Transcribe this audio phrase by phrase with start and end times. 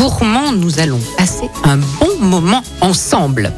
[0.00, 3.52] gourmands, nous allons passer un bon moment ensemble.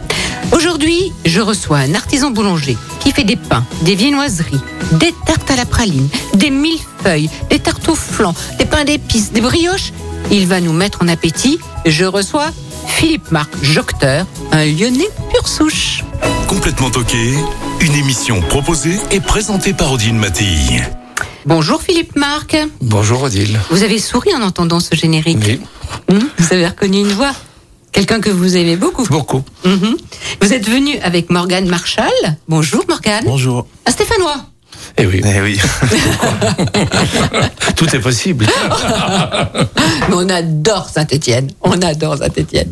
[0.50, 4.60] Aujourd'hui, je reçois un artisan boulanger qui fait des pains, des viennoiseries,
[4.90, 9.40] des tartes à la praline, des millefeuilles, des tartes au flan, des pains d'épices, des
[9.40, 9.92] brioches.
[10.32, 11.60] Il va nous mettre en appétit.
[11.86, 12.50] Je reçois
[12.88, 16.02] Philippe Marc Jocteur, un lyonnais pure souche.
[16.48, 17.36] Complètement toqué,
[17.80, 20.82] une émission proposée et présentée par Odile Mattei.
[21.46, 22.56] Bonjour Philippe Marc.
[22.80, 23.60] Bonjour Odile.
[23.70, 25.38] Vous avez souri en entendant ce générique.
[25.44, 25.60] Oui,
[26.10, 27.32] Hmm, Vous avez reconnu une voix.
[27.92, 29.04] Quelqu'un que vous aimez beaucoup.
[29.08, 29.42] beaucoup.
[29.64, 29.96] Mhm.
[30.40, 32.10] Vous êtes venu avec Morgane Marshall.
[32.48, 33.24] Bonjour Morgane.
[33.24, 33.66] Bonjour.
[33.86, 34.36] Un Stéphanois.
[34.98, 35.20] Eh oui.
[35.24, 35.58] Eh oui.
[37.76, 38.46] Tout est possible.
[40.08, 41.48] Mais on adore Saint-Étienne.
[41.62, 42.70] On adore Saint-Étienne.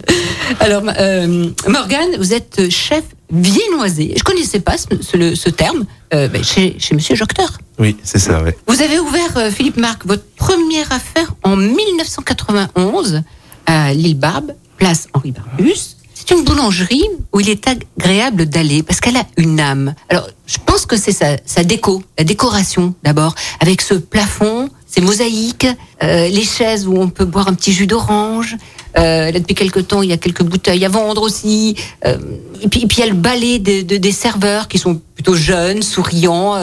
[0.60, 4.14] Alors, euh, Morgane, vous êtes chef viennoisier.
[4.18, 7.58] Je connaissais pas ce, ce- le- ce terme euh, chez, chez Monsieur Jocteur.
[7.78, 8.56] Oui, c'est ça, ouais.
[8.66, 13.22] Vous avez ouvert, euh, Philippe Marc, votre première affaire en 1991
[13.66, 15.96] à l'île Barbe, place Henri Barbus.
[16.30, 19.96] C'est une boulangerie où il est agréable d'aller parce qu'elle a une âme.
[20.10, 25.66] Alors, je pense que c'est sa, déco, la décoration d'abord, avec ce plafond, ces mosaïques,
[26.04, 28.56] euh, les chaises où on peut boire un petit jus d'orange.
[28.96, 31.74] Euh, là, depuis quelque temps, il y a quelques bouteilles à vendre aussi.
[32.06, 32.16] Euh,
[32.62, 35.82] et, puis, il y a le balai de- de- des serveurs qui sont plutôt jeunes,
[35.82, 36.54] souriants,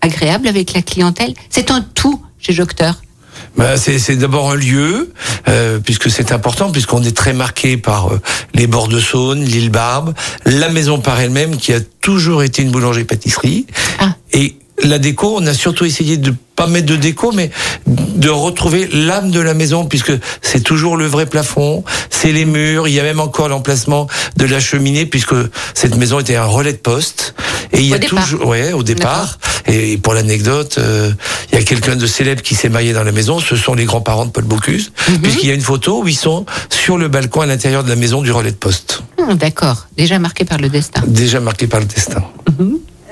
[0.00, 1.34] agréables avec la clientèle.
[1.48, 2.94] C'est un tout chez Jocteur.
[3.56, 5.12] Bah, c'est c'est d'abord un lieu,
[5.48, 8.20] euh, puisque c'est important, puisqu'on est très marqué par euh,
[8.54, 12.70] les bords de Saône, l'île Barbe, la maison par elle-même, qui a toujours été une
[12.70, 13.66] boulangerie-pâtisserie.
[13.98, 14.14] Ah.
[14.32, 17.50] Et la déco, on a surtout essayé de pas mettre de déco, mais
[17.86, 22.86] de retrouver l'âme de la maison, puisque c'est toujours le vrai plafond, c'est les murs,
[22.86, 25.34] il y a même encore l'emplacement de la cheminée, puisque
[25.74, 27.34] cette maison était un relais de poste.
[27.72, 28.24] Et il y a départ.
[28.24, 29.38] toujours, ouais, au départ.
[29.66, 31.12] Et pour l'anecdote, euh,
[31.52, 33.38] il y a quelqu'un de célèbre qui s'est marié dans la maison.
[33.38, 34.92] Ce sont les grands-parents de Paul Bocuse,
[35.22, 37.96] puisqu'il y a une photo où ils sont sur le balcon à l'intérieur de la
[37.96, 41.02] maison du relais de poste, Ah, D'accord, déjà marqué par le destin.
[41.06, 42.22] déjà marqué par le destin.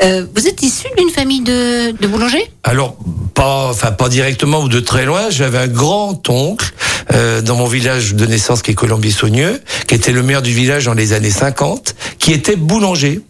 [0.03, 2.50] Euh, vous êtes issu d'une famille de, de boulangers?
[2.64, 2.97] Alors
[3.34, 5.31] pas, enfin pas directement ou de très loin.
[5.31, 6.72] J'avais un grand oncle
[7.14, 10.84] euh, dans mon village de naissance qui est Colombier-Saunieux, qui était le maire du village
[10.84, 13.20] dans les années 50, qui était boulanger.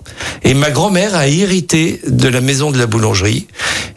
[0.42, 3.46] Et ma grand-mère a hérité de la maison de la boulangerie.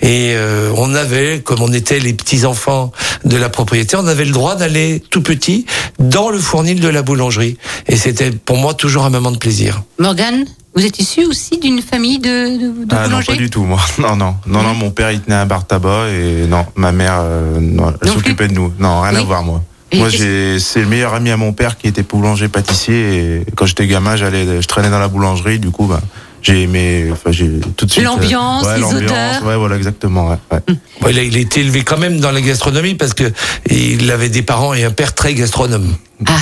[0.01, 2.91] Et euh, on avait, comme on était les petits enfants
[3.23, 5.65] de la propriété, on avait le droit d'aller tout petit
[5.99, 7.57] dans le fournil de la boulangerie.
[7.87, 9.83] Et c'était pour moi toujours un moment de plaisir.
[9.99, 13.63] Morgane, vous êtes issu aussi d'une famille de, de, de Ah non, pas du tout,
[13.63, 13.79] moi.
[13.99, 17.17] Non, non, non, non, mon père, il tenait un bar tabac et non, ma mère,
[17.19, 18.71] euh, non, elle Non s'occupait de nous.
[18.79, 19.19] Non, rien Oui.
[19.19, 19.61] à voir, moi.
[19.93, 23.45] Et moi, j'ai, c'est le meilleur ami à mon père qui était boulanger pâtissier et
[23.55, 25.99] quand j'étais gamin, j'allais, je traînais dans la boulangerie, du coup, bah,
[26.41, 28.05] j'ai aimé, enfin, j'ai tout de suite.
[28.05, 29.43] euh, L'ambiance, ouais, les l'ambiance, odeurs.
[29.45, 30.59] Ouais, voilà, exactement, ouais, ouais.
[31.01, 33.33] Bon, il, a, il a été élevé quand même dans la gastronomie parce que
[33.69, 35.93] il avait des parents et un père très gastronome.
[36.25, 36.37] Ah,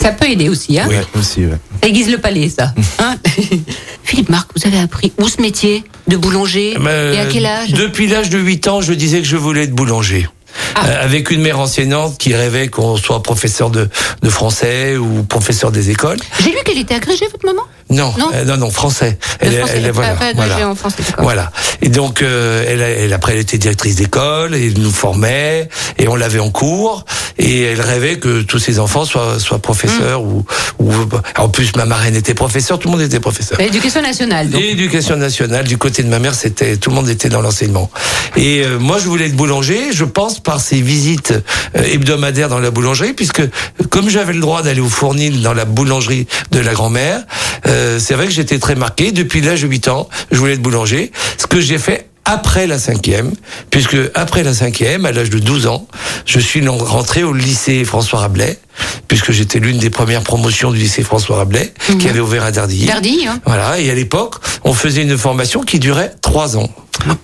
[0.00, 1.58] ça peut aider aussi, hein Ouais, aussi, ouais.
[1.82, 2.72] Ça aiguise le palais, ça.
[2.98, 3.16] Hein
[4.04, 7.70] Philippe Marc, vous avez appris où ce métier de boulanger Euh, Et à quel âge?
[7.72, 10.28] Depuis l'âge de 8 ans, je disais que je voulais être boulanger.
[10.74, 10.86] Ah.
[10.86, 13.88] Euh, avec une mère enseignante qui rêvait qu'on soit professeur de,
[14.22, 16.18] de français ou professeur des écoles.
[16.42, 17.62] J'ai lu qu'elle était agrégée, votre maman?
[17.88, 18.30] Non, Non.
[18.34, 19.16] euh, non, non, français.
[19.40, 20.68] Le Elle, français, elle- pas- voilà, pas voilà.
[20.68, 21.02] en français.
[21.18, 21.52] Voilà.
[21.82, 26.08] Et donc, euh, elle, elle, après, elle était directrice d'école, et elle nous formait, et
[26.08, 27.04] on l'avait en cours,
[27.38, 30.26] et elle rêvait que tous ses enfants soient, soient professeurs, Hmm.
[30.26, 30.44] ou,
[30.80, 30.92] ou,
[31.38, 33.58] en plus, ma marraine était professeur, tout le monde était professeur.
[33.60, 37.40] L'éducation nationale, éducation nationale, du côté de ma mère, c'était tout le monde était dans
[37.40, 37.88] l'enseignement.
[38.36, 41.32] Et euh, moi, je voulais être boulanger, je pense par ces visites
[41.76, 43.42] euh, hebdomadaires dans la boulangerie, puisque
[43.90, 47.20] comme j'avais le droit d'aller au fournil dans la boulangerie de la grand-mère,
[47.66, 49.12] euh, c'est vrai que j'étais très marqué.
[49.12, 52.78] Depuis l'âge de 8 ans, je voulais être boulanger, ce que j'ai fait après la
[52.78, 53.32] cinquième,
[53.70, 55.86] puisque après la cinquième, à l'âge de 12 ans,
[56.26, 58.58] je suis rentré au lycée François Rabelais,
[59.06, 62.86] puisque j'étais l'une des premières promotions du lycée François Rabelais, qui avait ouvert à Dardilly.
[62.86, 64.34] Dardilly, hein Voilà, et à l'époque,
[64.64, 66.68] on faisait une formation qui durait trois ans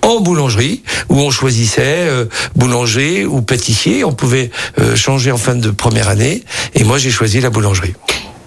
[0.02, 4.05] en boulangerie, où on choisissait euh, boulanger ou pâtissier.
[4.05, 6.44] On pouvait euh, changer en fin de première année,
[6.75, 7.94] et moi j'ai choisi la boulangerie.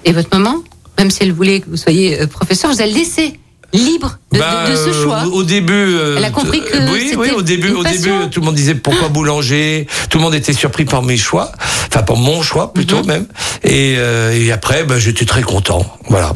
[0.05, 0.63] Et votre maman,
[0.97, 3.39] même si elle voulait que vous soyez euh, professeur, vous a laissé
[3.73, 5.23] libre de, de- Bah, de ce euh, choix.
[5.25, 8.45] Au début, euh, Elle a compris que oui, oui, au début, au début, tout le
[8.45, 9.87] monde disait pourquoi boulanger?
[10.09, 11.51] Tout le monde était surpris par mes choix,
[11.89, 13.07] enfin pour mon choix plutôt Mhm.
[13.07, 13.25] même.
[13.63, 15.85] Et, euh, et après, bah, j'étais très content.
[16.07, 16.31] Voilà.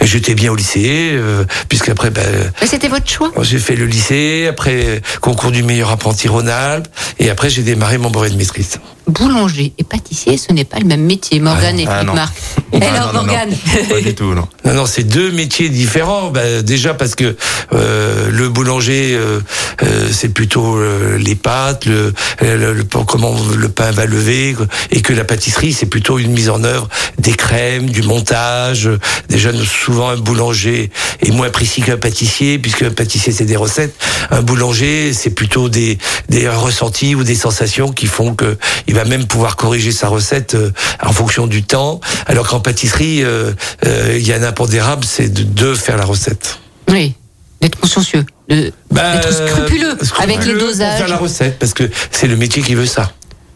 [0.00, 2.22] Et j'étais bien au lycée, euh, puisqu'après, bah,
[2.62, 3.32] Mais c'était votre choix.
[3.42, 6.88] j'ai fait le lycée, après concours du meilleur apprenti Rhône-Alpes,
[7.18, 8.78] et après j'ai démarré mon brevet de maîtrise.
[9.08, 11.40] Boulanger et pâtissier, ce n'est pas le même métier.
[11.40, 12.14] Morgane et ah Philippe.
[12.14, 12.34] Marc.
[12.72, 13.24] Ah, Alors, non, non, non.
[13.26, 13.56] Morgane.
[13.88, 14.46] Pas du tout, non.
[14.64, 16.30] Non, non, c'est deux métiers différents.
[16.30, 17.34] Bah, déjà parce que
[17.72, 19.40] euh, le boulanger, euh,
[19.82, 22.12] euh, c'est plutôt euh, les pâtes, le,
[22.42, 24.54] le- le- comment le pain va lever,
[24.90, 26.88] et que la pâtisserie, c'est plutôt une mise en œuvre
[27.18, 28.90] des crèmes, du montage.
[29.30, 30.90] Déjà, nous, souvent, un boulanger
[31.22, 33.94] est moins précis qu'un pâtissier, puisque un pâtissier, c'est des recettes.
[34.30, 35.96] Un boulanger, c'est plutôt des,
[36.28, 40.54] des ressentis ou des sensations qui font que il va même pouvoir corriger sa recette
[40.54, 40.70] euh,
[41.02, 42.00] en fonction du temps.
[42.26, 43.52] Alors qu'en pâtisserie, euh,
[43.86, 46.58] euh, il y a un impondérable, c'est de, de faire la recette.
[46.90, 47.14] Oui,
[47.60, 50.98] d'être consciencieux, de- Bah, d'être scrupuleux, avec les scrupuleux Pour dosages.
[50.98, 53.12] faire la recette, parce que c'est le métier qui veut ça.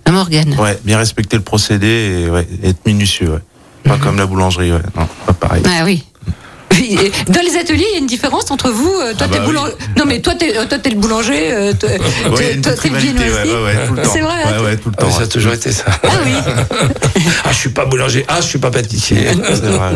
[0.07, 0.55] Hein, Morgane.
[0.59, 1.87] Ouais, bien respecter le procédé
[2.27, 3.39] et ouais, être minutieux, ouais.
[3.85, 4.79] Pas comme la boulangerie, ouais.
[4.97, 5.63] Non, pas pareil.
[5.67, 6.05] Ah oui.
[7.29, 8.89] Dans les ateliers, il y a une différence entre vous.
[9.01, 9.73] euh, Toi, Ah t'es bah boulanger.
[9.97, 11.53] Non, mais toi, t'es, euh, toi, t'es le boulanger.
[11.53, 14.03] euh, toi, Ouais, toi, t'es le ouais, ouais.
[14.05, 14.45] C'est vrai.
[14.59, 15.11] Ouais, ouais, tout le Ah, temps.
[15.11, 15.85] ça a toujours été ça.
[16.03, 16.33] Ah oui.
[17.45, 18.25] ah, je suis pas boulanger.
[18.29, 19.19] Ah, je suis pas pâtissier.
[19.49, 19.93] C'est vrai.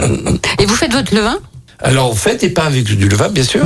[0.60, 1.38] Et vous faites votre levain?
[1.82, 3.64] Alors, on fait des pains avec du levain, bien sûr.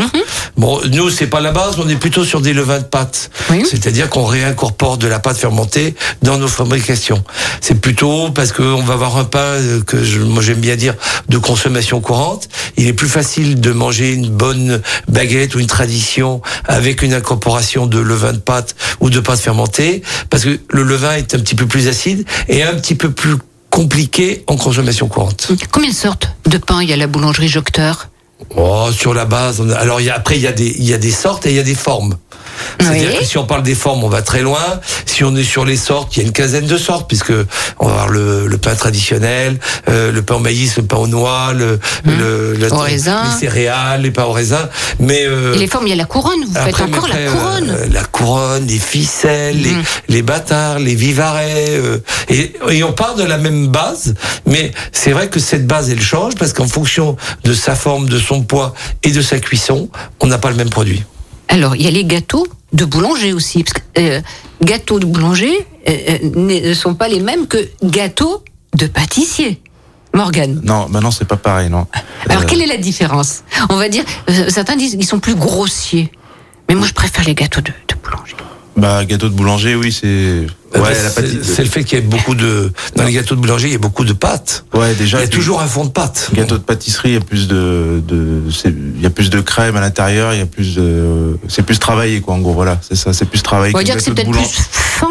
[0.56, 3.30] Bon, nous, c'est pas la base, on est plutôt sur des levains de pâte.
[3.50, 3.64] Oui.
[3.68, 7.22] C'est-à-dire qu'on réincorpore de la pâte fermentée dans nos fabrications.
[7.60, 10.94] C'est plutôt parce qu'on va avoir un pain euh, que je, moi j'aime bien dire
[11.28, 12.48] de consommation courante.
[12.76, 17.86] Il est plus facile de manger une bonne baguette ou une tradition avec une incorporation
[17.86, 21.54] de levain de pâte ou de pâte fermentée, parce que le levain est un petit
[21.54, 23.36] peu plus acide et un petit peu plus
[23.70, 25.52] compliqué en consommation courante.
[25.70, 28.08] Combien de sortes de pain il y a à la boulangerie Jocteur
[28.56, 29.60] Oh, sur la base.
[29.60, 31.46] on a- alors y a, après il y a des il y a des sortes
[31.46, 32.16] et il y a des formes.
[32.78, 33.18] C'est-à-dire Oui.
[33.20, 34.80] que si on parle des formes, on va très loin.
[35.06, 37.32] Si on est sur les sortes, il y a une quinzaine de sortes, puisque
[37.78, 39.58] on va avoir le, le pain traditionnel,
[39.88, 43.22] euh, le pain au maïs, le pain aux noix, le, le, le- Au raisin.
[43.24, 44.68] les céréales, les pains au raisin.
[44.98, 46.44] Mais euh, Et les formes, il y a la couronne.
[46.46, 47.70] Vous faites encore après, la couronne.
[47.70, 49.74] euh, la couronne, les ficelles, les,
[50.08, 51.68] les bâtards, les vivarets.
[51.70, 51.98] euh,
[52.28, 54.14] et, et on part de la même base,
[54.46, 58.18] mais c'est vrai que cette base, elle change parce qu'en fonction de sa forme, de
[58.18, 59.88] son poids et de sa cuisson,
[60.20, 61.02] on n'a pas le même produit.
[61.48, 63.64] Alors, il y a les gâteaux de boulanger aussi.
[63.64, 64.20] Parce que euh,
[64.62, 68.44] gâteaux de boulanger euh, euh, ne sont pas les mêmes que gâteaux
[68.76, 69.60] de pâtissier.
[70.14, 70.60] Morgane.
[70.64, 71.86] Non, maintenant c'est pas pareil, non.
[72.28, 73.42] Alors, Euh, quelle est la différence?
[73.68, 74.04] On va dire,
[74.48, 76.10] certains disent qu'ils sont plus grossiers.
[76.68, 78.34] Mais moi, je préfère les gâteaux de, de boulanger.
[78.80, 80.06] Bah, gâteau de boulanger, oui, c'est.
[80.06, 83.12] Euh, Ouais, c'est- la pâti- c'est le fait qu'il y ait beaucoup de dans les
[83.12, 84.64] gâteaux de boulanger, il y a beaucoup de pâtes.
[84.72, 85.18] Ouais, Il déjà.
[85.20, 86.30] y a toujours un fond de pâte.
[86.32, 89.40] Gâteau de pâtisserie, il y a plus de, de c'est- il y a plus de
[89.40, 92.78] crème à l'intérieur, il y a plus de, c'est plus travaillé quoi en gros voilà,
[92.88, 93.74] c'est ça, c'est plus travaillé.
[93.74, 95.08] On va que dire que c'est peut-être plus fin.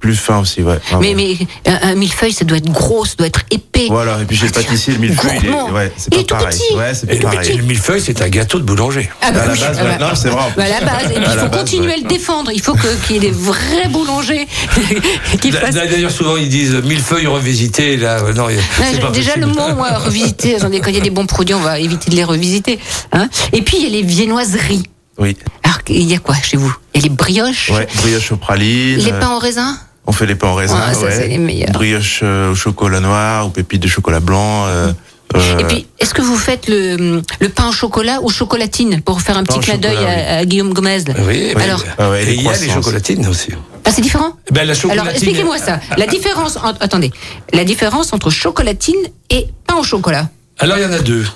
[0.00, 0.78] Plus fin aussi, ouais.
[1.00, 1.36] Mais, mais
[1.66, 3.86] un, un millefeuille, ça doit être gros, ça doit être épais.
[3.88, 5.72] Voilà, et puis chez le pâtissier, le millefeuille, il est, Gourmand.
[5.72, 6.58] ouais, c'est Il pas est tout pareil.
[6.58, 6.76] petit.
[6.76, 7.50] Ouais, c'est pas le, pareil.
[7.50, 9.10] et le millefeuille, c'est un gâteau de boulanger.
[9.22, 10.42] Ah bah À la oui, base, ah bah- non, c'est vrai.
[10.56, 11.94] Bah, à la base, et puis À il faut base, continuer ouais.
[11.94, 12.50] à le défendre.
[12.52, 12.74] Il faut
[13.06, 14.46] qu'il y ait des vrais boulangers
[15.40, 15.74] qui fassent.
[15.74, 17.96] D'ailleurs, souvent ils disent millefeuille revisité.
[17.96, 19.46] Là, euh, non, c'est pas déjà possible.
[19.52, 22.10] le mot moi, revisiter, attendez, quand il y a des bons produits, on va éviter
[22.10, 22.78] de les revisiter.
[23.12, 24.84] Hein et puis il y a les viennoiseries.
[25.18, 26.72] Oui, Alors il y a quoi chez vous?
[26.94, 28.98] Il y a les brioches, ouais, brioche au praline.
[28.98, 29.76] les euh, pains au raisin?
[30.10, 31.28] On fait les pains au raisin, Ah, ça, ouais.
[31.28, 31.70] les meilleurs.
[31.70, 34.64] Brioche euh, au chocolat noir ou pépites de chocolat blanc.
[34.66, 34.90] euh,
[35.36, 39.20] euh, Et puis, est-ce que vous faites le, le pain au chocolat ou chocolatine pour
[39.20, 41.04] faire un petit clin d'œil à, à Guillaume Gomez?
[41.26, 41.62] Oui, oui.
[41.62, 43.50] Alors, Ah ouais, et les il y a les chocolatines aussi.
[43.84, 44.32] ah, c'est différent?
[44.50, 45.00] Ben, la chocolatine.
[45.02, 45.78] Alors, expliquez-moi ça.
[45.98, 47.10] La différence, entre, attendez,
[47.52, 48.96] la différence entre chocolatine
[49.28, 50.30] et pain au chocolat.
[50.58, 51.26] Alors il y en a deux.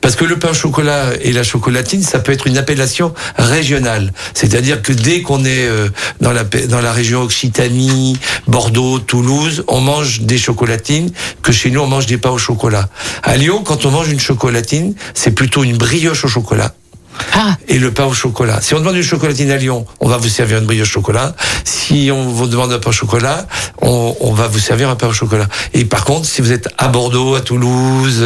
[0.00, 4.12] Parce que le pain au chocolat et la chocolatine, ça peut être une appellation régionale.
[4.34, 5.88] C'est-à-dire que dès qu'on est euh,
[6.20, 11.10] dans la dans la région Occitanie, Bordeaux, Toulouse, on mange des chocolatines,
[11.42, 12.88] que chez nous on mange des pains au chocolat.
[13.22, 16.74] À Lyon, quand on mange une chocolatine, c'est plutôt une brioche au chocolat.
[17.34, 18.60] Ah, et le pain au chocolat.
[18.60, 21.34] Si on demande une chocolatine à Lyon, on va vous servir une brioche au chocolat.
[21.64, 23.46] Si on vous demande un pain au chocolat,
[23.82, 25.46] on, on va vous servir un pain au chocolat.
[25.74, 28.20] Et par contre, si vous êtes à Bordeaux, à Toulouse,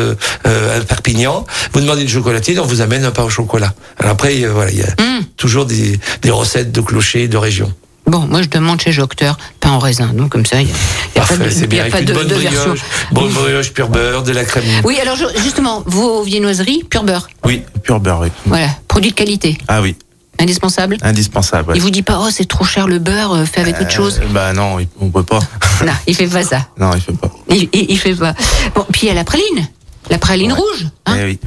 [0.46, 3.72] euh, à Perpignan, vous demandez une chocolatine, on vous amène un pain au chocolat.
[3.98, 5.22] Alors après, euh, voilà, il y a Hum.
[5.36, 7.72] toujours des, des recettes de clochers, de région.
[8.12, 10.08] Bon, moi je demande chez Jocteur pain au raisin.
[10.12, 10.72] Donc comme ça, il n'y
[11.20, 11.84] a, pas de, c'est y bien.
[11.86, 12.60] a pas de, bonne de version.
[12.60, 14.64] brioche, bonne brioche, pure beurre, de la crème.
[14.84, 17.28] Oui, alors je- justement, vos viennoiseries, pur beurre.
[17.44, 18.28] Oui, pur beurre, oui.
[18.46, 19.96] Voilà, produit de qualité, Ah oui,
[20.38, 20.98] indispensable.
[21.02, 21.70] indispensable.
[21.70, 21.76] ouais.
[21.76, 24.20] Il vous dit pas, oh c'est trop cher le beurre, euh, fait avec autre chose.
[24.22, 25.40] Euh, Bah non, on peut pas.
[25.84, 26.68] Non, il fait pas ça.
[26.78, 27.30] non, il fait pas.
[27.48, 28.34] Il, il, il fait pas.
[28.74, 29.66] Bon, puis il y a la praline,
[30.10, 30.86] la praline rouge.
[31.06, 31.16] hein.
[31.18, 31.38] Eh oui.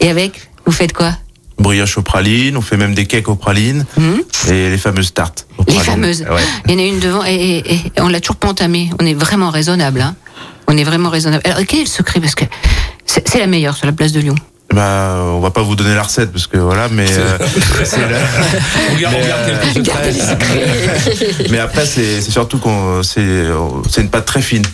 [0.00, 1.12] Et avec, vous faites quoi?
[1.58, 3.84] Brioche aux pralines, on fait même des cakes aux pralines
[4.48, 5.46] et les fameuses tartes.
[5.58, 5.64] aux.
[5.66, 6.22] Les fameuses.
[6.22, 6.42] Ouais.
[6.66, 8.90] Il y en a une devant et, et- et on l'a toujours pas entamée.
[9.00, 10.00] On est vraiment raisonnable.
[10.00, 10.14] Hein.
[10.66, 11.42] On est vraiment raisonnable.
[11.46, 12.20] Alors quel est le secret?
[12.20, 12.44] Parce que
[13.06, 14.34] c'est la meilleure sur la place de Lyon.
[14.74, 17.38] Bah, on va pas vous donner la recette parce que voilà, mais euh,
[17.84, 18.18] c'est la-
[18.92, 19.84] On garde, on garde quelques
[20.20, 21.46] secrets.
[21.50, 23.44] mais après c'est c'est surtout qu'on c'est
[23.90, 24.64] c'est une pâte très fine.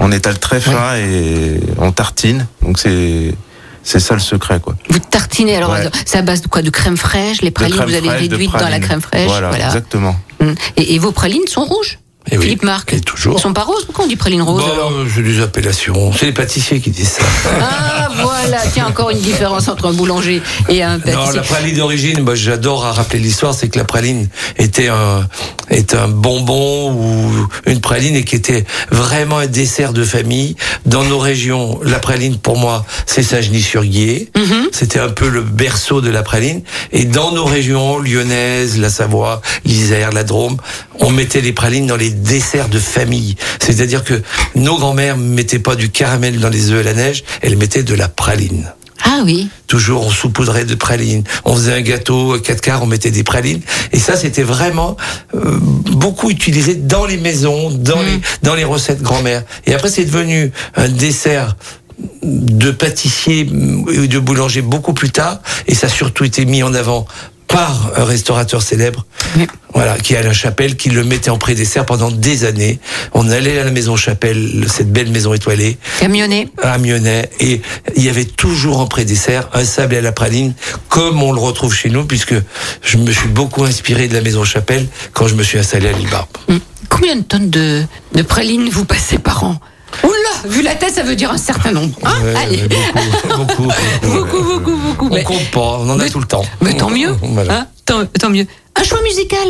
[0.00, 2.46] On étale très fin et on tartine.
[2.62, 3.34] Donc c'est
[3.86, 4.74] c'est ça le secret quoi.
[4.90, 5.56] Vous tartinez.
[5.56, 5.88] Alors Ouais.
[6.04, 6.60] c'est à base de quoi?
[6.62, 7.40] De crème fraîche?
[7.40, 9.28] Les pralines, vous allez réduire dans la crème fraîche.
[9.28, 10.16] Voilà, exactement.
[10.76, 11.98] Et, et vos pralines sont rouges?
[12.30, 12.44] Eh oui.
[12.44, 12.92] Philippe Marc.
[12.92, 13.36] Et toujours.
[13.38, 16.12] Ils sont pas roses Pourquoi on dit praline rose Bon, alors c'est des appellations.
[16.12, 17.22] C'est les pâtissiers qui disent ça.
[17.60, 21.36] Ah voilà, tiens encore une différence entre un boulanger et un Non, pâtissier.
[21.36, 25.28] la praline d'origine, moi j'adore à rappeler l'histoire, c'est que la praline était un,
[25.70, 30.56] est un bonbon ou une praline et qui était vraiment un dessert de famille.
[30.86, 34.30] Dans nos régions, la praline pour moi, c'est Sagny-sur-Guiers.
[34.72, 36.62] C'était un peu le berceau de la praline.
[36.92, 40.56] Et dans nos régions lyonnaises, la Savoie, l'Isère, la Drôme,
[41.00, 43.36] on mettait les pralines dans les desserts de famille.
[43.60, 44.22] C'est-à-dire que
[44.54, 47.94] nos grands-mères mettaient pas du caramel dans les œufs à la neige, elles mettaient de
[47.94, 48.72] la praline.
[49.04, 49.48] Ah oui.
[49.66, 51.22] Toujours, on saupoudrait de pralines.
[51.44, 53.60] On faisait un gâteau à quatre quarts, on mettait des pralines.
[53.92, 54.96] Et ça, c'était vraiment
[55.34, 59.44] euh, beaucoup utilisé dans les maisons, dans les dans les recettes grand-mère.
[59.66, 61.56] Et après, c'est devenu un dessert
[62.22, 63.40] de pâtissier
[63.92, 65.40] et de boulanger beaucoup plus tard.
[65.66, 67.06] Et ça a surtout été mis en avant
[67.48, 69.46] par un restaurateur célèbre, Oui.
[69.72, 72.80] voilà, qui est Alain Chapelle, qui le mettait en pré-dessert pendant des années.
[73.14, 76.48] On allait à la maison Chapelle, cette belle maison étoilée, Camionnet.
[76.62, 77.60] à Mionnet et
[77.96, 80.54] il y avait toujours en pré-dessert un sablé à la praline
[80.88, 82.34] comme on le retrouve chez nous puisque
[82.82, 85.92] je me suis beaucoup inspiré de la maison Chapelle quand je me suis installé à
[85.92, 86.28] l'île Barbe.
[86.48, 86.56] Mm.
[86.88, 87.82] Combien de tonnes de,
[88.14, 89.60] de pralines vous passez par an?
[90.02, 91.96] Oula, vu la tête, ça veut dire un certain nombre.
[92.04, 92.68] Hein Ouais, Allez.
[92.68, 93.62] beaucoup, beaucoup,
[94.02, 95.06] Beaucoup, beaucoup, beaucoup.
[95.10, 96.44] On Mais- compte pas, on en a mais- tout le temps.
[96.60, 97.14] Mais tant mieux.
[97.22, 97.60] Voilà.
[97.60, 98.46] Hein tant, tant mieux.
[98.78, 99.48] Un choix musical.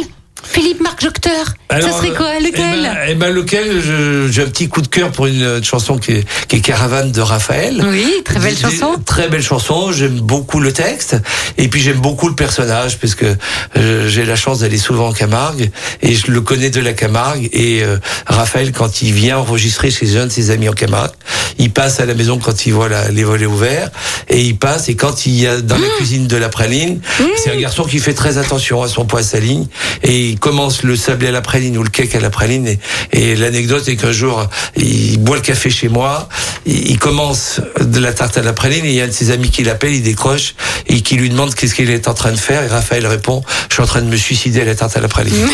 [0.49, 1.55] Philippe Marc Jocteur.
[1.71, 3.83] ça serait quoi euh, Lequel eh ben, eh ben, lequel
[4.31, 7.13] J'ai un petit coup de cœur pour une, euh, chanson qui est, qui est Caravane
[7.13, 7.85] de Raphaël.
[7.91, 8.95] Oui, très belle chanson.
[9.05, 9.93] Très belle chanson.
[9.93, 11.17] J'aime beaucoup le texte
[11.59, 15.71] et puis j'aime beaucoup le personnage puisque euh, j'ai la chance d'aller souvent en Camargue
[16.03, 20.17] et je le connais de la Camargue et euh, Raphaël quand il vient enregistrer chez
[20.19, 21.13] un de ses amis en Camargue,
[21.59, 23.91] il passe à la maison quand il voit la- les volets ouverts
[24.29, 27.01] et il passe et quand il y a dans la cuisine de la praline,
[27.37, 29.67] c'est un garçon qui fait très attention à son poids à sa ligne
[30.03, 32.77] et il commence le sablé à la praline ou le cake à la praline
[33.13, 36.29] et, l'anecdote est qu'un jour il boit le café chez moi,
[36.67, 39.13] il, il commence de la tarte à la praline et il y a un de
[39.13, 40.55] ses amis qui l'appelle, il décroche
[40.89, 43.75] et qui lui demande qu'est-ce qu'il est en train de faire et Raphaël répond je
[43.75, 45.33] suis en train de me suicider à la tarte à la praline.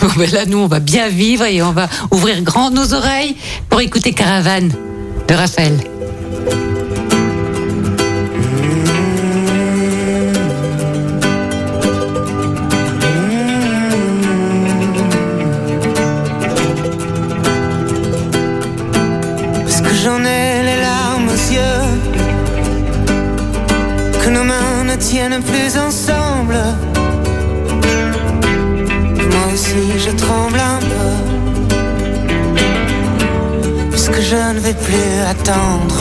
[0.00, 3.36] Bon, ben là, nous, on va bien vivre et on va ouvrir grand nos oreilles
[3.68, 4.72] pour écouter Caravane
[5.28, 5.78] de Raphaël.
[25.40, 26.56] Plus ensemble.
[29.30, 31.10] Moi aussi je tremble un peu.
[33.90, 36.00] Puisque je ne vais plus attendre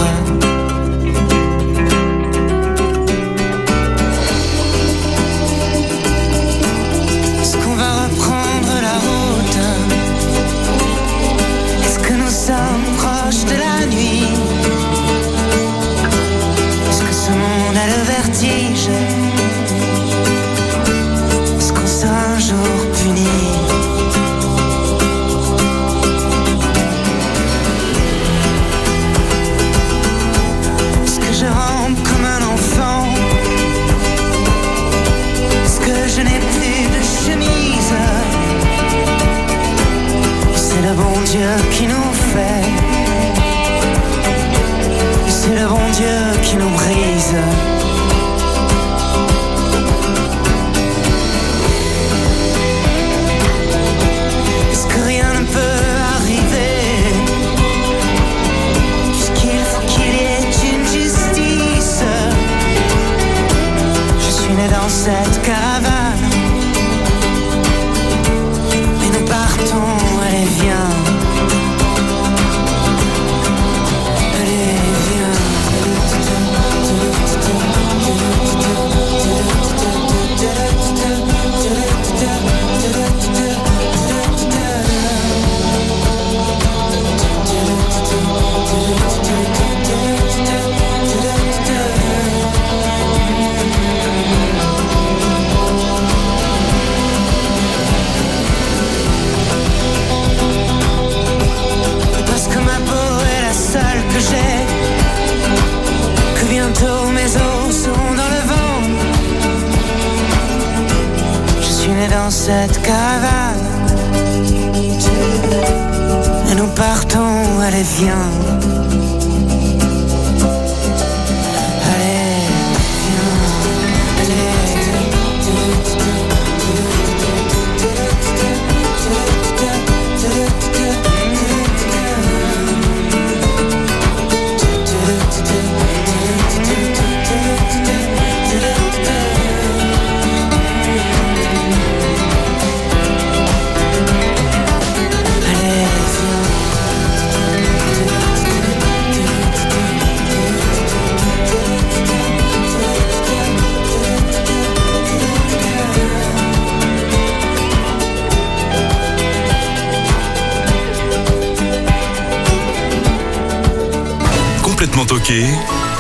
[117.72, 118.81] allez viens.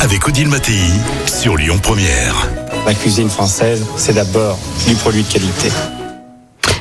[0.01, 0.81] Avec Odile Mattei
[1.25, 2.49] sur Lyon Première.
[2.85, 5.71] La cuisine française, c'est d'abord du produit de qualité.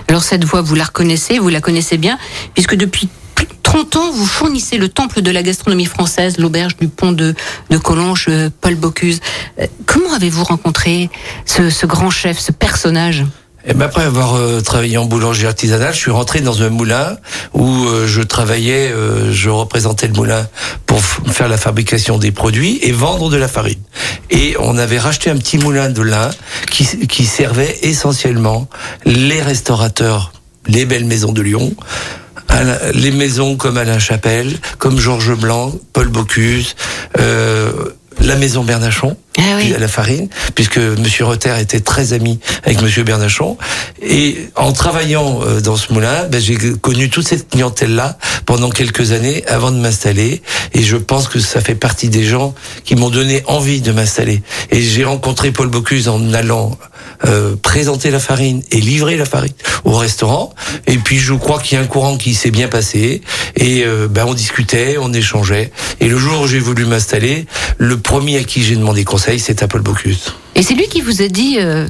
[0.08, 2.18] Alors cette voix, vous la reconnaissez, vous la connaissez bien,
[2.54, 6.76] puisque depuis plus de 30 ans, vous fournissez le temple de la gastronomie française, l'auberge
[6.76, 7.36] du pont de,
[7.70, 9.20] de Collonges, euh, Paul Bocuse.
[9.60, 11.08] Euh, Comment avez-vous rencontré
[11.46, 13.24] ce, ce grand chef, ce personnage?
[13.66, 17.16] Et ben après avoir euh, travaillé en boulangerie artisanale, je suis rentré dans un moulin
[17.52, 20.48] où euh, je travaillais, euh, je représentais le moulin
[20.86, 23.80] pour faire la fabrication des produits et vendre de la farine.
[24.30, 26.30] Et on avait racheté un petit moulin de lin
[26.70, 28.68] qui, qui servait essentiellement
[29.04, 30.32] les restaurateurs,
[30.66, 31.74] les belles maisons de Lyon,
[32.94, 36.74] les maisons comme Alain Chapelle, comme Georges Blanc, Paul Bocuse,
[37.18, 37.72] euh,
[38.20, 39.66] la maison Bernachon, Ah oui.
[39.66, 43.56] puis à la farine, puisque Monsieur Rotter était très ami avec Monsieur Bernachon.
[44.02, 49.12] Et en travaillant euh, dans ce moulin, ben, j'ai connu toute cette clientèle-là pendant quelques
[49.12, 50.42] années avant de m'installer.
[50.74, 54.42] Et je pense que ça fait partie des gens qui m'ont donné envie de m'installer.
[54.70, 56.76] Et j'ai rencontré Paul Bocuse en allant
[57.26, 59.52] euh, présenter la farine et livrer la farine
[59.84, 60.54] au restaurant.
[60.86, 63.22] Et puis je crois qu'il y a un courant qui s'est bien passé.
[63.56, 65.70] Et euh, ben, on discutait, on échangeait.
[66.00, 67.46] Et le jour où j'ai voulu m'installer,
[67.78, 70.32] le premier à qui j'ai demandé conseil, c'était Paul Bocuse.
[70.54, 71.86] Et c'est lui qui vous a dit, euh,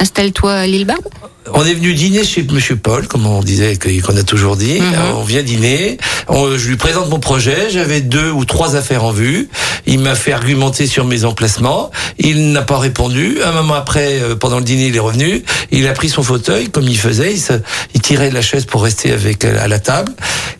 [0.00, 1.04] installe-toi à l'île Barbe
[1.52, 4.80] On est venu dîner chez Monsieur Paul, comme on disait, qu'on a toujours dit.
[4.80, 4.94] Mhm.
[5.16, 5.98] On vient dîner.
[6.28, 7.68] On- je lui présente mon projet.
[7.70, 9.48] J'avais deux ou trois affaires en vue.
[9.86, 11.90] Il m'a fait argumenter sur mes emplacements.
[12.18, 13.38] Il n'a pas répondu.
[13.44, 15.42] Un moment après, euh, pendant le dîner, il est revenu.
[15.70, 17.32] Il a pris son fauteuil, comme il faisait.
[17.32, 17.54] Il, se,
[17.94, 20.12] il tirait de la chaise pour rester avec euh, à la table.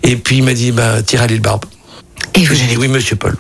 [0.03, 1.65] Et puis il m'a dit, bah, tire à l'île Barbe.
[2.35, 3.37] Et vous J'ai dit oui, Monsieur Paul.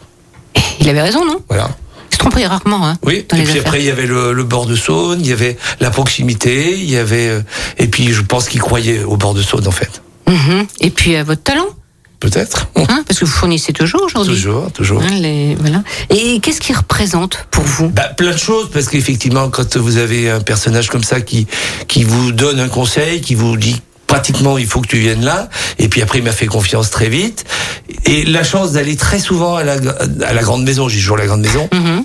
[0.80, 1.40] Il avait raison, non?
[1.48, 1.70] Voilà.
[2.18, 3.62] Se tromperait rarement, hein Oui, et puis affaires.
[3.64, 6.90] après il y avait le, le bord de Saône, il y avait la proximité, il
[6.90, 7.40] y avait euh,
[7.78, 10.02] et puis je pense qu'il croyait au bord de Saône en fait.
[10.26, 10.66] Mhm.
[10.80, 11.68] Et puis à votre talent,
[12.18, 12.66] Peut-être.
[12.74, 14.34] hein, parce que vous fournissez toujours aujourd'hui.
[14.34, 15.00] toujours, toujours.
[15.00, 15.84] Hein, les- voilà.
[16.10, 17.88] Et qu'est-ce qu'il représente pour vous?
[17.90, 21.46] Bah, plein de choses parce qu'effectivement quand vous avez un personnage comme ça qui
[21.86, 25.48] qui vous donne un conseil, qui vous dit pratiquement il faut que tu viennes là
[25.78, 27.44] et puis après il m'a fait confiance très vite
[28.04, 29.76] et la chance d'aller très souvent à la
[30.26, 31.68] à la grande maison, j'ai toujours la grande maison.
[31.72, 32.04] Mhm.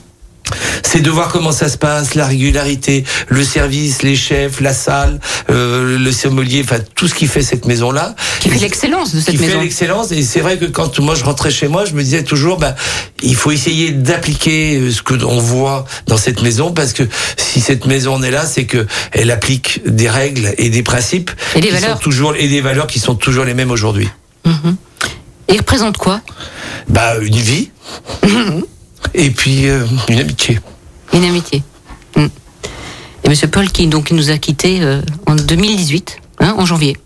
[0.83, 5.19] C'est de voir comment ça se passe, la régularité, le service, les chefs, la salle,
[5.49, 8.15] euh, le sommelier, enfin tout ce qui fait cette maison-là.
[8.39, 9.53] Qui fait l'excellence de cette qui maison.
[9.53, 10.11] fait l'excellence.
[10.11, 12.75] Et c'est vrai que quand moi je rentrais chez moi, je me disais toujours, bah,
[13.21, 17.03] il faut essayer d'appliquer euh, ce que on voit dans cette maison, parce que
[17.37, 21.61] si cette maison est là, c'est que elle applique des règles et des principes Et
[21.61, 21.97] des qui valeurs.
[21.97, 24.09] sont toujours et des valeurs qui sont toujours les mêmes aujourd'hui.
[24.45, 24.75] Mhm.
[25.49, 26.21] Et il représente quoi?
[26.89, 27.69] Bah une vie
[29.13, 30.59] et puis euh, une amitié.
[31.13, 31.63] Une amitié.
[32.15, 32.25] Mm.
[33.23, 36.97] Et Monsieur Paul qui donc nous a quittés euh, en 2018, hein, en janvier.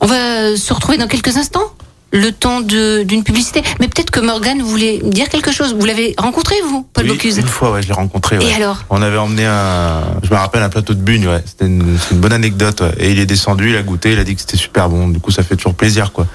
[0.00, 1.72] On va se retrouver dans quelques instants?
[2.16, 3.62] Le temps d'une publicité.
[3.80, 5.74] Mais peut-être que Morgane voulait dire quelque chose.
[5.78, 8.38] Vous l'avez rencontré, vous, Paul Oui, Bocuse Une fois, ouais, je l'ai rencontré.
[8.40, 11.42] Et alors On avait emmené un, je me rappelle un plateau de bugne, ouais.
[11.44, 12.80] C'était une, bonne anecdote.
[12.80, 12.92] ouais.
[12.98, 15.08] Et il est descendu, il a goûté, il a dit que c'était super bon.
[15.08, 16.26] Du coup, ça fait toujours plaisir, quoi.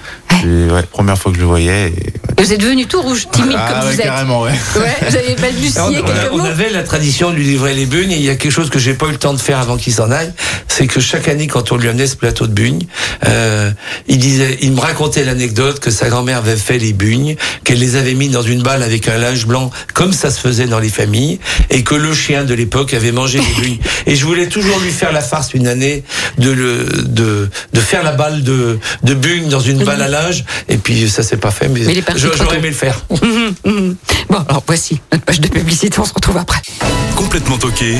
[0.44, 1.88] Et, ouais, première fois que je le voyais.
[1.88, 2.12] et, ouais.
[2.44, 4.06] Vous êtes devenu tout rouge, timide Ah, comme ouais, vous êtes.
[4.06, 4.52] carrément, ouais.
[4.76, 6.44] Ouais, vous avez balbutié On, on- quelques on mots.
[6.44, 8.78] avait la tradition de lui livrer les bugnes et il y a quelque chose que
[8.78, 10.32] j'ai pas eu le temps de faire avant qu'il s'en aille,
[10.68, 12.82] c'est que chaque année quand on lui amenait ce plateau de bugnes,
[13.26, 13.70] euh,
[14.08, 17.96] il disait, il me racontait l'anecdote que sa grand-mère avait fait les bugnes, qu'elle les
[17.96, 20.88] avait mis dans une balle avec un linge blanc comme ça se faisait dans les
[20.88, 21.38] familles
[21.70, 23.78] et que le chien de l'époque avait mangé les bugnes.
[24.06, 26.02] Et je voulais toujours lui faire la farce une année
[26.38, 30.44] de le de de faire la balle de de bugnes dans une balle à linge
[30.68, 33.04] et puis ça s'est pas fait mais, Mais j'aurais aimé le faire.
[33.22, 33.96] Mhm, mhm.
[34.28, 35.98] Bon, alors voici notre page de publicité.
[35.98, 36.60] On se retrouve après.
[37.14, 37.96] Complètement toqué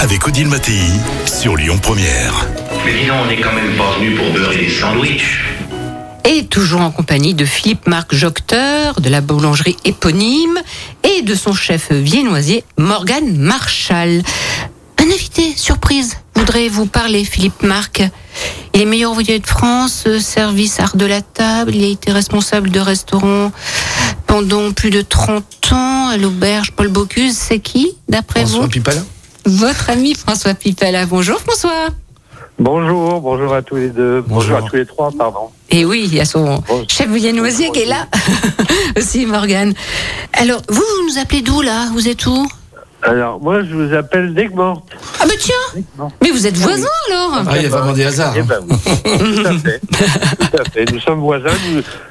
[0.00, 0.80] avec Odile Mattei
[1.26, 2.46] sur Lyon Première.
[2.84, 5.40] Mais dis donc, on n'est quand même pas venu pour beurrer des sandwichs.
[6.24, 10.58] Et toujours en compagnie de Philippe-Marc Jocteur, de la boulangerie éponyme,
[11.02, 14.22] et de son chef viennoisier, Morgane Marshall.
[14.98, 18.02] Un invité surprise voudrait vous parler, Philippe Marc.
[18.74, 21.74] Il est meilleur ouvrier de France, service art de la table.
[21.74, 23.50] Il a été responsable de restaurant
[24.26, 27.36] pendant plus de 30 ans à l'auberge Paul Bocuse.
[27.36, 28.48] C'est qui, d'après vous?
[28.50, 29.02] François Pipala
[29.46, 31.06] Votre ami François Pipala.
[31.06, 31.88] Bonjour François.
[32.60, 34.22] Bonjour, bonjour à tous les deux.
[34.26, 35.48] Bonjour, à tous les trois, pardon.
[35.70, 36.84] Et oui, il y a son Bonjour.
[36.90, 38.06] chef viennoisier qui est là
[38.98, 39.72] aussi, Morgane.
[40.34, 41.88] Alors, vous, vous nous appelez d'où là?
[41.94, 42.46] Vous êtes où?
[43.02, 44.82] Alors, moi, je vous appelle Degmort.
[45.20, 45.82] Ah bah tiens
[46.22, 48.34] Mais vous êtes voisins alors Ah, il y a vraiment des hasards.
[48.36, 48.46] Eh hein.
[48.46, 48.76] ben oui,
[49.36, 49.80] tout à fait.
[49.80, 50.92] Tout à fait.
[50.92, 51.48] Nous sommes voisins.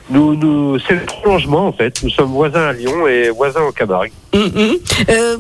[0.10, 2.02] Nous, nous, nous- c'est le prolongement, en fait.
[2.04, 4.12] Nous sommes voisins à Lyon et voisins en Camargue.
[4.34, 4.76] Hum, hum.
[5.10, 5.38] Euh,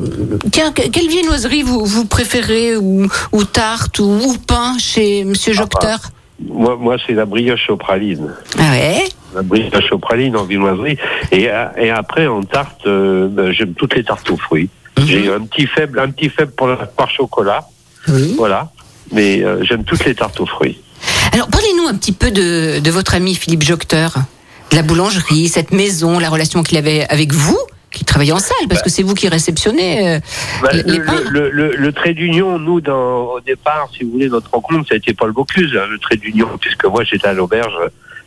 [0.52, 5.54] tiens, que- quelle viennoiserie vous, vous préférez ou, ou tarte ou, ou pain chez Monsieur
[5.54, 6.00] Jocteur
[6.48, 8.34] Moi, moi c'est la brioche aux pralines.
[8.60, 9.04] Ah ouais?
[9.36, 10.98] La brioche aux pralines en viennoiserie.
[11.32, 14.70] Et, euh, et après, en tarte, euh, ben, j'aime toutes les tartes aux fruits.
[15.06, 17.66] J'ai un petit faible, un petit faible pour la par chocolat.
[18.08, 18.36] Oui.
[18.38, 18.72] Voilà.
[19.12, 20.80] Mais euh, j'aime toutes les tartes aux fruits.
[21.34, 24.14] Alors, parlez-nous un petit peu de, de votre ami Philippe Jocteur,
[24.72, 27.58] de la boulangerie, cette maison, la relation qu'il avait avec vous,
[27.92, 30.20] qui travaillait en salle, parce que c'est vous qui réceptionnez euh,
[30.62, 31.22] Bah, les, le, les pains.
[31.30, 34.94] le, le- le trait d'union, nous, dans, au départ, si vous voulez, notre rencontre, ça
[34.94, 37.74] a été Paul Bocuse, hein, le trait d'union, puisque moi, j'étais à l'auberge.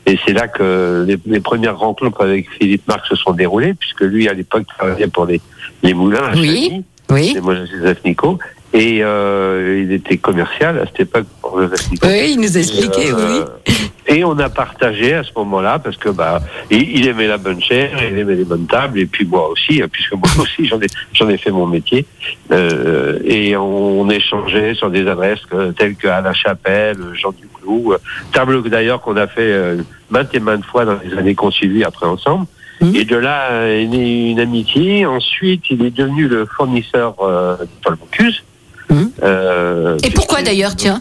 [0.05, 4.01] Et c'est là que les, les premières rencontres avec Philippe Marc se sont déroulées, puisque
[4.01, 5.41] lui, à l'époque, travaillait pour les,
[5.83, 7.35] les moulins à Oui, oui.
[7.37, 8.38] et moi, Joseph Nico.
[8.75, 12.07] Et euh, il était commercial à cette époque pour Joseph Nico.
[12.07, 13.75] Oui, il nous a expliqué, Et, euh, oui.
[14.07, 16.40] Et on a partagé à ce moment-là parce que bah
[16.71, 19.81] il, il aimait la bonne chair, il aimait les bonnes tables et puis moi aussi,
[19.83, 22.05] hein, puisque moi aussi j'en ai j'en ai fait mon métier.
[22.51, 27.33] Euh, et on, on échangeait sur des adresses que- telles que à la Chapelle, Jean
[27.33, 27.99] Duclos, euh,
[28.33, 29.77] table d'ailleurs qu'on a fait euh,
[30.11, 32.47] maintes et maintes fois dans les années qu'on suivi après ensemble.
[32.83, 32.97] Mhm.
[32.97, 35.07] Et de là euh, est née une amitié.
[35.07, 38.42] Ensuite, il est devenu le fournisseur euh, de Paul Bocuse.
[38.90, 39.11] Mhm.
[39.23, 41.01] Euh, Et pourquoi d'ailleurs, tiens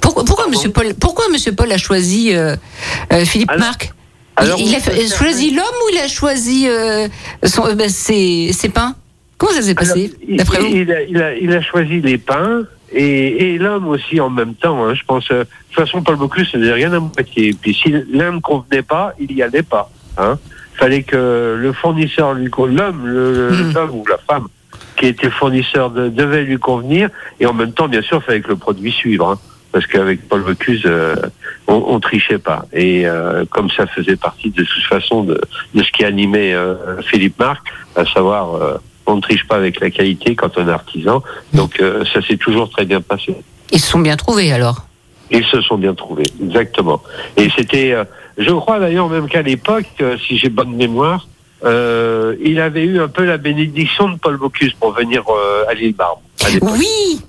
[0.00, 2.56] pourquoi, pourquoi Monsieur Paul, pourquoi Monsieur Paul a choisi euh,
[3.12, 3.92] euh, Philippe Alors- Marc
[4.36, 7.06] alors, il, il a choisi l'homme ou il a choisi euh,
[7.44, 8.96] son, euh, ben, ses, ses pains
[9.38, 12.00] Comment ça s'est passé, Alors, il- d'après vous il, a, il, a, il a choisi
[12.00, 14.84] les pains et, et l'homme aussi en même temps.
[14.84, 14.94] hein.
[14.94, 17.54] Je pense, euh, de toute façon, Paul Bocuse, ce n'est rien à moitié.
[17.60, 19.88] Puis si l'un ne convenait pas, il y allait pas.
[20.18, 20.36] Hein.
[20.76, 23.72] Fallait que le fournisseur lui l'homme, le- Hmm.
[23.74, 24.48] l'homme ou la femme
[24.96, 27.10] qui était fournisseur de- devait lui convenir
[27.40, 29.22] et en même temps, bien sûr, fallait que le produit suive.
[29.22, 29.38] Hein.
[29.72, 31.16] Parce qu'avec Paul Bocuse, euh,
[31.66, 32.64] on, on trichait pas.
[32.72, 35.40] Et euh, comme ça faisait partie de toute façon de,
[35.74, 38.74] de ce qui animait euh, Philippe Marc, à savoir euh,
[39.06, 41.22] on ne triche pas avec la qualité quand on est artisan.
[41.54, 43.34] Donc euh, ça s'est toujours très bien passé.
[43.72, 44.86] Ils se sont bien trouvés alors?
[45.30, 47.02] Ils se sont bien trouvés, exactement.
[47.36, 48.04] Et c'était, euh,
[48.38, 51.28] je crois d'ailleurs même qu'à l'époque, euh, si j'ai bonne mémoire,
[51.64, 55.74] euh, il avait eu un peu la bénédiction de Paul Bocuse pour venir euh, à
[55.74, 56.18] l'île Barbe.
[56.42, 56.48] à.
[56.62, 57.20] Oui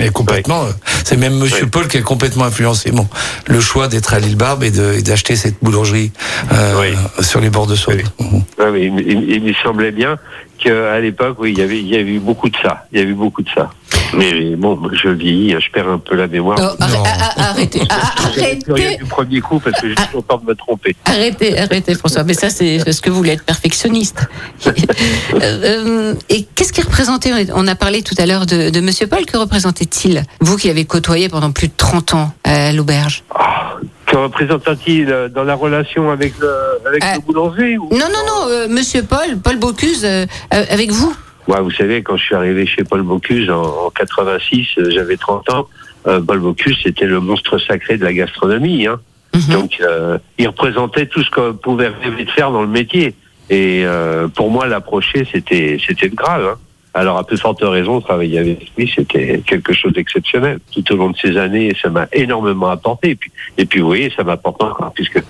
[0.00, 0.64] Et complètement.
[1.04, 1.66] C'est même Monsieur.
[1.68, 3.06] Paul qui a complètement influencé mon,
[3.46, 4.70] le choix d'être à l'île Barbe et
[5.02, 6.10] d'acheter cette boulangerie
[6.52, 8.02] euh, sur les bords de Saône.
[8.18, 10.18] Oui, il, il- il me semblait bien
[10.58, 12.86] qu'à l'époque, oui, il y avait, il y avait eu beaucoup de ça.
[12.92, 13.70] Il y avait eu beaucoup de ça.
[14.14, 16.58] Mais bon, je vieillis, je perds un peu la mémoire.
[16.60, 16.98] Oh, arrê-
[17.38, 17.80] Arrêtez,
[18.36, 20.54] Je ne plus rien arrêtez, du premier coup parce que j'ai toujours peur de me
[20.54, 20.94] tromper.
[21.04, 22.22] arrêtez, arrêtez, François.
[22.22, 24.28] Mais ça, c'est parce que vous voulez être perfectionniste.
[25.42, 29.24] Euh, et qu'est-ce qui représentait On a parlé tout à l'heure de, de Monsieur Paul.
[29.26, 33.24] Que représentait-il Vous qui avez côtoyé pendant plus de 30 ans à l'auberge?
[33.34, 33.74] Ah,
[34.06, 36.48] que représente-t-il euh, dans la relation avec le,
[36.86, 37.88] avec Euh, le boulanger ou...
[37.92, 41.14] Non, non, non, euh, Monsieur Paul, Paul Bocuse, euh, euh, avec vous.
[41.48, 45.16] Ouais, vous savez, quand je suis arrivé chez Paul Bocuse en, en 86, euh, j'avais
[45.16, 45.66] 30 ans.
[46.06, 48.86] euh, Paul Bocuse, c'était le monstre sacré de la gastronomie.
[48.86, 49.00] Hein.
[49.34, 49.52] Mhm.
[49.52, 53.14] Donc, euh, il représentait tout ce qu'on pouvait rêver de faire dans le métier.
[53.50, 56.54] Et euh, pour moi, l'approcher, c'était c'était grave.
[56.54, 56.58] Hein.
[56.96, 60.60] Alors, à plus forte raison, travailler avec lui, c'était quelque chose d'exceptionnel.
[60.72, 63.10] Tout au long de ces années, ça m'a énormément apporté.
[63.10, 65.22] Et puis, et puis, vous voyez, ça m'apporte encore, puisque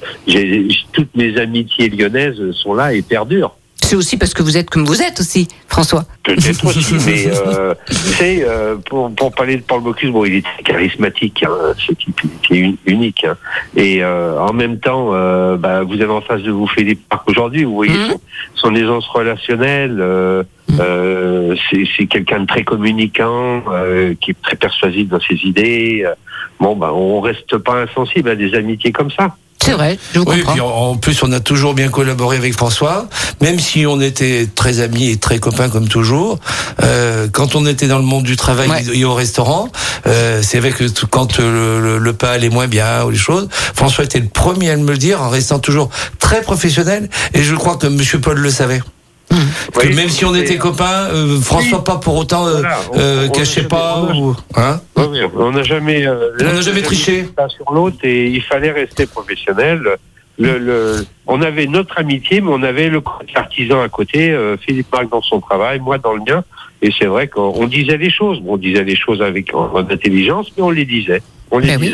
[0.93, 3.57] toutes mes amitiés lyonnaises sont là et perdurent.
[3.87, 6.05] C'est aussi parce que vous êtes comme vous êtes aussi, François.
[6.25, 10.37] Peut-être aussi, mais euh, tu sais, euh, pour, pour parler de Paul Bocuse, bon, il
[10.37, 12.21] était charismatique, hein, ce type,
[12.51, 13.25] il un- unique.
[13.25, 13.37] hein.
[13.77, 17.29] Et euh, en même temps, euh, bah, vous avez en face de vous Philippe Marc
[17.29, 18.09] aujourd'hui, vous voyez Mhm.
[18.09, 18.21] son,
[18.57, 20.43] son aisance relationnelle, euh,
[20.81, 26.03] euh, c'est c'est quelqu'un de très communicant, euh, qui est très persuasif dans ses idées.
[26.05, 26.15] Euh,
[26.59, 29.37] Bon, bah, on reste pas insensible à des amitiés comme ça.
[29.65, 30.53] C'est vrai, je vous Oui, comprends.
[30.53, 33.09] puis en plus, on a toujours bien collaboré avec François,
[33.41, 36.39] même si on était très amis et très copains comme toujours.
[36.85, 38.85] Euh, quand on était dans le monde du travail Ouais.
[38.93, 39.69] et au restaurant,
[40.07, 43.17] euh, c'est vrai que quand euh, le, le, le pain allait moins bien ou les
[43.19, 45.91] choses, François était le premier à me le dire en restant toujours
[46.21, 47.09] très professionnel.
[47.35, 48.83] Et je crois que Monsieur Paul le savait.
[49.29, 52.99] Que Oui, même si on était copains, euh, François pas pour autant euh, Voilà, on-
[52.99, 54.81] euh, on- cachait on- pas on- ou hein.
[54.97, 57.29] Oui, on n'a jamais, euh, On n'a jamais triché.
[57.37, 59.83] l'un sur l'autre et il fallait rester professionnel.
[60.39, 64.31] Le, le, on avait notre amitié, mais on avait le côté artisan à côté.
[64.31, 66.45] euh, Philippe Marc dans son travail, moi dans le mien.
[66.83, 68.41] Et c'est vrai qu'on on disait les choses.
[68.41, 71.23] Bon, on disait les choses avec en, en intelligence, mais on les disait.
[71.51, 71.91] On les Ben oui.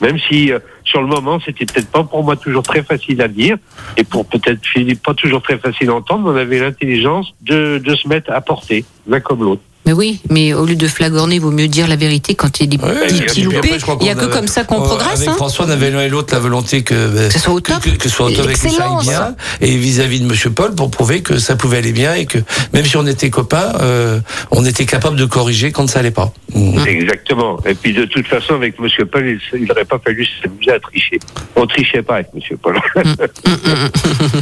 [0.00, 3.28] Même si euh, sur le moment, c'était peut-être pas pour moi toujours très facile à
[3.28, 3.56] dire,
[3.96, 7.94] et pour peut-être Philippe pas toujours très facile à entendre, on avait l'intelligence de, de
[7.94, 9.62] se mettre à porter, l'un comme l'autre.
[9.86, 12.64] Mais oui, mais au lieu de flagorner, il vaut mieux dire la vérité quand il
[12.74, 13.58] y a des Ouais, petits, loupés.
[13.58, 15.14] après, Il n'y a que avait- comme ça qu'on Euh, progresse.
[15.20, 15.34] Avec hein.
[15.36, 17.76] François, on avait l'un et l'autre la volonté que, euh, Que ce soit au top.
[17.96, 19.36] que, soit au top et que ça aille bien.
[19.60, 22.38] Et vis-à-vis de Monsieur Paul, pour prouver que ça pouvait aller bien et que
[22.72, 24.18] même si on était copains, euh,
[24.50, 26.32] on était capable de corriger quand ça allait pas.
[26.52, 26.80] Mm.
[26.86, 27.60] Exactement.
[27.64, 31.20] Et puis de toute façon, avec Monsieur Paul, il n'aurait pas fallu s'amuser à tricher.
[31.54, 32.76] On trichait pas avec Monsieur Paul.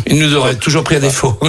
[0.07, 1.39] Il nous aurait toujours pris à défaut.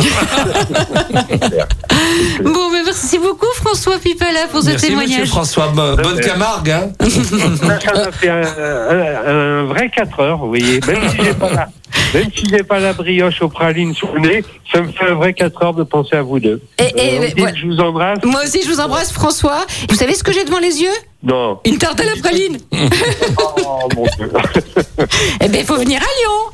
[2.44, 5.28] Bon, mais merci beaucoup François Pipala pour ce Merci Monsieur témoignage.
[5.30, 5.68] François.
[5.68, 6.70] Bo- Bonne Camargue.
[6.72, 10.80] Hein ça m'a fait un, un- un vrai 4 heures, vous voyez.
[10.88, 11.68] Même si j'ai pas la,
[12.14, 15.16] même si j'ai pas la brioche aux pralines sous le nez, ça me fait un
[15.16, 16.62] vrai 4 heures de penser à vous deux.
[16.80, 17.56] Et- et- Euh, voilà.
[17.56, 18.20] je vous embrasse.
[18.24, 19.66] Moi aussi, je vous embrasse François.
[19.90, 20.90] Vous savez ce que j'ai devant les yeux?
[21.24, 21.60] Non.
[21.66, 22.58] Une tarte à la praline.
[23.38, 24.32] Oh mon Dieu.
[25.42, 26.45] Eh bien, il faut venir à Lyon.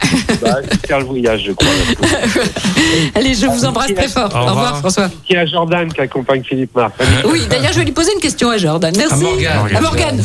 [0.41, 1.69] Bah, c'est faire le voyage, je crois.
[3.15, 4.29] Allez, je vous embrasse très fort.
[4.33, 4.77] Au revoir, revoir.
[4.79, 5.09] François.
[5.25, 6.93] Qui a Jordan qui accompagne Philippe Marc.
[7.25, 8.93] Oui, d'ailleurs, je vais lui poser une question à Jordan.
[8.97, 9.13] Merci.
[9.13, 9.69] À Morgane.
[9.75, 10.23] À Morgane.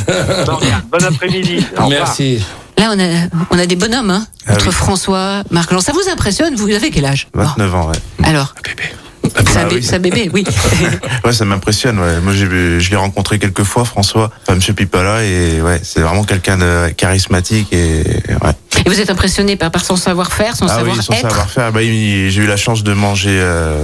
[0.91, 1.59] Bon après-midi.
[1.73, 1.89] Au revoir.
[1.89, 2.43] Merci.
[2.79, 4.27] Là, on a, on a des bonhommes, hein.
[4.47, 4.73] Ah Entre oui.
[4.73, 5.81] François, Marc Jean.
[5.81, 6.69] Ça vous impressionne Vous?
[6.71, 7.29] Avez quel âge?
[7.33, 7.97] 29 ans, ouais.
[8.23, 8.83] Alors, Bébé.
[9.45, 9.83] Ça, Ah oui.
[9.83, 10.45] ça bébé, oui.
[11.25, 11.99] Ouais, ça m'impressionne.
[11.99, 12.21] Ouais.
[12.23, 12.45] Moi, je
[12.91, 17.73] l'ai rencontré quelques fois, François, enfin, Monsieur Pipala, et ouais, c'est vraiment quelqu'un de charismatique
[17.73, 18.03] et
[18.43, 18.53] ouais.
[18.85, 21.03] Et vous êtes impressionné par, par son savoir-faire, son Ah oui, savoir-être?
[21.05, 21.73] son savoir-faire.
[21.73, 23.83] Bah, j'ai eu la chance de manger euh,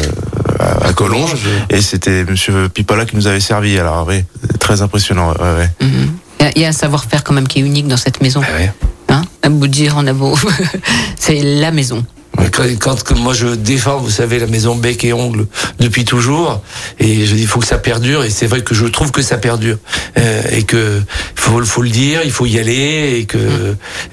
[0.61, 1.35] à, à Collonges,
[1.71, 3.79] et c'était Monsieur Pipala qui nous avait servi.
[3.79, 4.25] Alors, oui,
[4.61, 5.31] très impressionnant.
[5.33, 5.71] Ouais, ouais.
[5.87, 6.13] Mhm.
[6.41, 8.21] Il y a- il y a un savoir-faire quand même qui est unique dans cette
[8.21, 8.43] maison.
[8.45, 8.73] Ah ouais.
[9.09, 9.23] Hein?
[9.43, 10.37] À beau dire, on a beau.
[11.19, 12.05] c'est la maison.
[12.53, 15.47] Quand, quand- quand moi je défends, vous savez, la maison bec et ongle
[15.81, 16.63] depuis toujours,
[16.99, 19.23] et je dis il faut que ça perdure, et c'est vrai que je trouve que
[19.23, 19.77] ça perdure,
[20.19, 21.01] Euh, et que
[21.35, 23.39] faut, faut le dire, il faut y aller, et que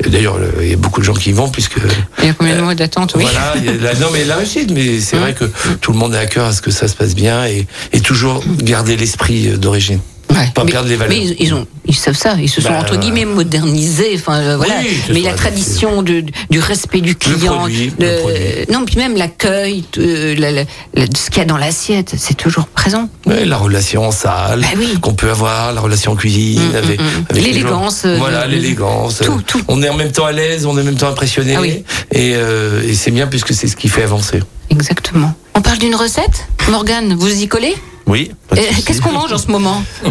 [0.08, 1.78] d'ailleurs le- il y a beaucoup de gens qui y vont puisque
[2.20, 3.24] Il y a combien de mois d'attente, oui.
[3.24, 5.20] voilà, il y a la, non mais la réussite, mais c'est Mm.
[5.22, 5.46] vrai que
[5.82, 8.00] tout le monde a à cœur à ce que ça se passe bien et, et
[8.02, 10.00] toujours garder l'esprit euh, d'origine.
[10.40, 10.50] Ouais.
[10.54, 11.14] Pas mais, perdre les valeurs.
[11.18, 12.36] mais ils, ils ont, ils savent ça.
[12.42, 14.12] Ils se sont Bah, entre guillemets modernisés.
[14.16, 14.76] Enfin, euh, voilà.
[14.82, 16.24] Oui, ce mais la tradition du
[16.60, 18.40] respect du client, produit, de- le produit.
[18.72, 22.14] non, puis même l'accueil, euh, la- la- la- de ce qu'il y a dans l'assiette,
[22.18, 23.10] c'est toujours présent.
[23.26, 24.98] Ouais, la relation en salle Bah oui.
[25.02, 28.10] qu'on peut avoir, la relation en cuisine, Mm, avec, mm, avec les L'élégance, gens.
[28.10, 29.20] euh, Voilà, l'élégance.
[29.24, 29.62] tout, tout.
[29.68, 31.84] On est en même temps à l'aise, on est en même temps impressionné, Ah oui.
[32.12, 34.40] et, euh, et c'est bien puisque c'est ce qui fait avancer.
[34.70, 35.34] Exactement.
[35.56, 37.16] On parle d'une recette, Morgane.
[37.16, 37.76] Vous y collez?
[38.10, 38.32] Oui.
[38.86, 39.82] Qu'est-ce qu'on mange en ce moment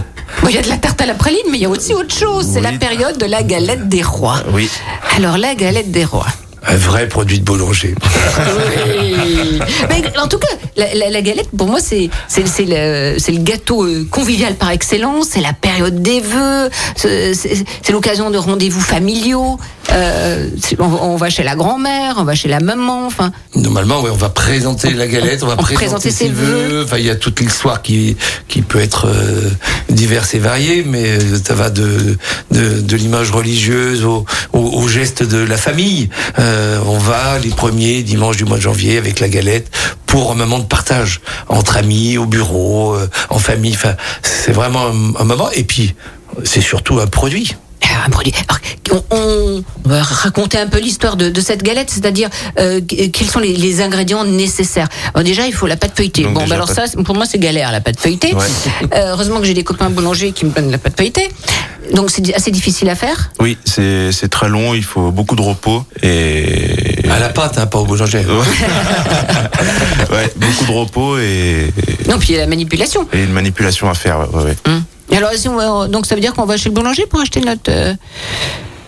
[0.43, 1.93] Bon, Il y a de la tarte à la praline, mais il y a aussi
[1.95, 2.47] autre chose.
[2.53, 4.43] C'est la période de la galette des rois.
[4.53, 4.71] Oui.
[5.17, 6.27] Alors la galette des rois.
[6.67, 7.95] Un vrai produit de boulanger.
[7.97, 9.59] Oui.
[9.89, 14.55] Mais en tout cas, la, la- la galette, pour moi, c'est le, gâteau euh, convivial
[14.57, 15.29] par excellence.
[15.31, 16.69] C'est la période des vœux.
[16.97, 19.59] C'est l'occasion de rendez-vous familiaux.
[19.91, 23.07] Euh, on, on va chez la grand-mère, on va chez la maman.
[23.07, 26.83] Enfin, Normalement, ouais, on va présenter la galette, on va présenter, présenter ses ses vœux.
[26.85, 28.17] Enfin, il y a toute l'histoire qui
[28.49, 29.51] qui peut être euh,
[29.89, 32.17] diverse et variée, mais euh, ça va de
[32.51, 36.11] de, de l'image religieuse au, au, au geste de la famille.
[36.39, 39.71] Euh, on va les premiers dimanches du mois de janvier avec la galette
[40.07, 43.75] pour un moment de partage entre amis, au bureau, euh, en famille.
[43.75, 45.51] Enfin, c'est vraiment un, un moment.
[45.53, 45.95] Et puis,
[46.45, 47.57] c'est surtout un produit.
[48.07, 48.33] Un produit.
[48.49, 53.29] Alors, on, on va raconter un peu l'histoire de, de cette galette, c'est-à-dire euh, quels
[53.29, 54.89] sont les, les ingrédients nécessaires.
[55.15, 56.23] Alors déjà, il faut la pâte feuilletée.
[56.23, 58.35] Donc bon, bah alors pâte- ça, pour moi, c'est galère la pâte feuilletée.
[58.35, 58.45] Ouais.
[58.95, 61.29] Euh, heureusement que j'ai des copains boulangers qui me donnent la pâte feuilletée.
[61.95, 63.31] Donc c'est assez difficile à faire.
[63.41, 64.75] Oui, c'est c'est très long.
[64.75, 66.99] Il faut beaucoup de repos et.
[67.11, 68.25] À la pâte, hein, pas au boulanger.
[70.11, 71.73] ouais, beaucoup de repos et,
[72.09, 73.07] Non, puis il y a la manipulation.
[73.13, 74.19] et une manipulation à faire.
[74.33, 74.57] Ouais, ouais.
[74.67, 74.83] Hum.
[75.11, 77.21] Et alors, si on va- donc ça veut dire qu'on va chez le boulanger pour
[77.21, 77.71] acheter notre.
[77.71, 77.95] euh,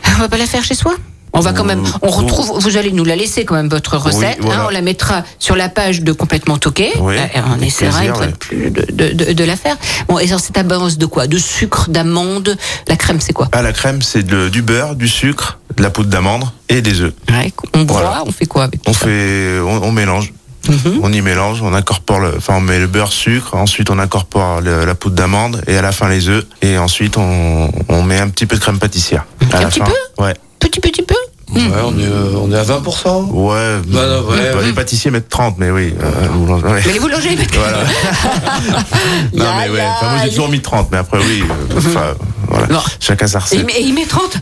[0.17, 0.95] On va pas la faire chez soi?
[1.33, 4.39] On va quand même, on retrouve, vous allez nous la laisser quand même votre recette.
[4.41, 4.63] voilà.
[4.63, 6.91] hein, on la mettra sur la page de complètement toqué.
[6.99, 8.15] Oui, Euh, et on essaiera plaisir,
[8.51, 8.71] de ouais.
[9.15, 9.77] de, de, la faire.
[10.09, 11.29] Bon, et alors c'est à base de quoi?
[11.29, 12.59] De sucre, d'amande?
[12.89, 13.49] La crème, c'est quoi?
[13.53, 17.15] Ah, la crème, c'est du beurre, du sucre, de la poudre d'amande et des œufs.
[17.31, 18.25] Ouais, On broie, Voilà.
[18.27, 20.33] on fait quoi avec On fait, on, on mélange.
[20.69, 21.01] Mhm.
[21.03, 24.61] On y mélange, on incorpore le, enfin on met le beurre, sucre, ensuite on incorpore
[24.61, 28.19] le- la poudre d'amande et à la fin les œufs et ensuite on, on met
[28.19, 29.25] un petit peu de crème pâtissière.
[29.53, 29.87] À Un la petit fin.
[29.87, 30.35] peu Ouais.
[30.59, 31.15] Petit, petit peu
[31.53, 33.29] Ouais, on est, euh, on est à 20%.
[33.33, 33.79] Ouais.
[33.89, 34.67] Bah non, ouais, bah, ouais.
[34.67, 35.93] Les pâtissiers mettent 30, mais oui.
[36.01, 36.83] euh, boulanger- ouais.
[36.87, 37.57] Mais les boulangers, mettent-
[39.35, 39.81] non mais ouais.
[39.83, 41.43] Enfin, moi j'ai toujours mis 30, mais après oui.
[41.43, 42.15] euh, Enfin
[42.49, 42.67] voilà.
[42.69, 42.81] Non.
[43.01, 43.67] Chacun sa Et il recette.
[43.67, 44.37] met, il met 30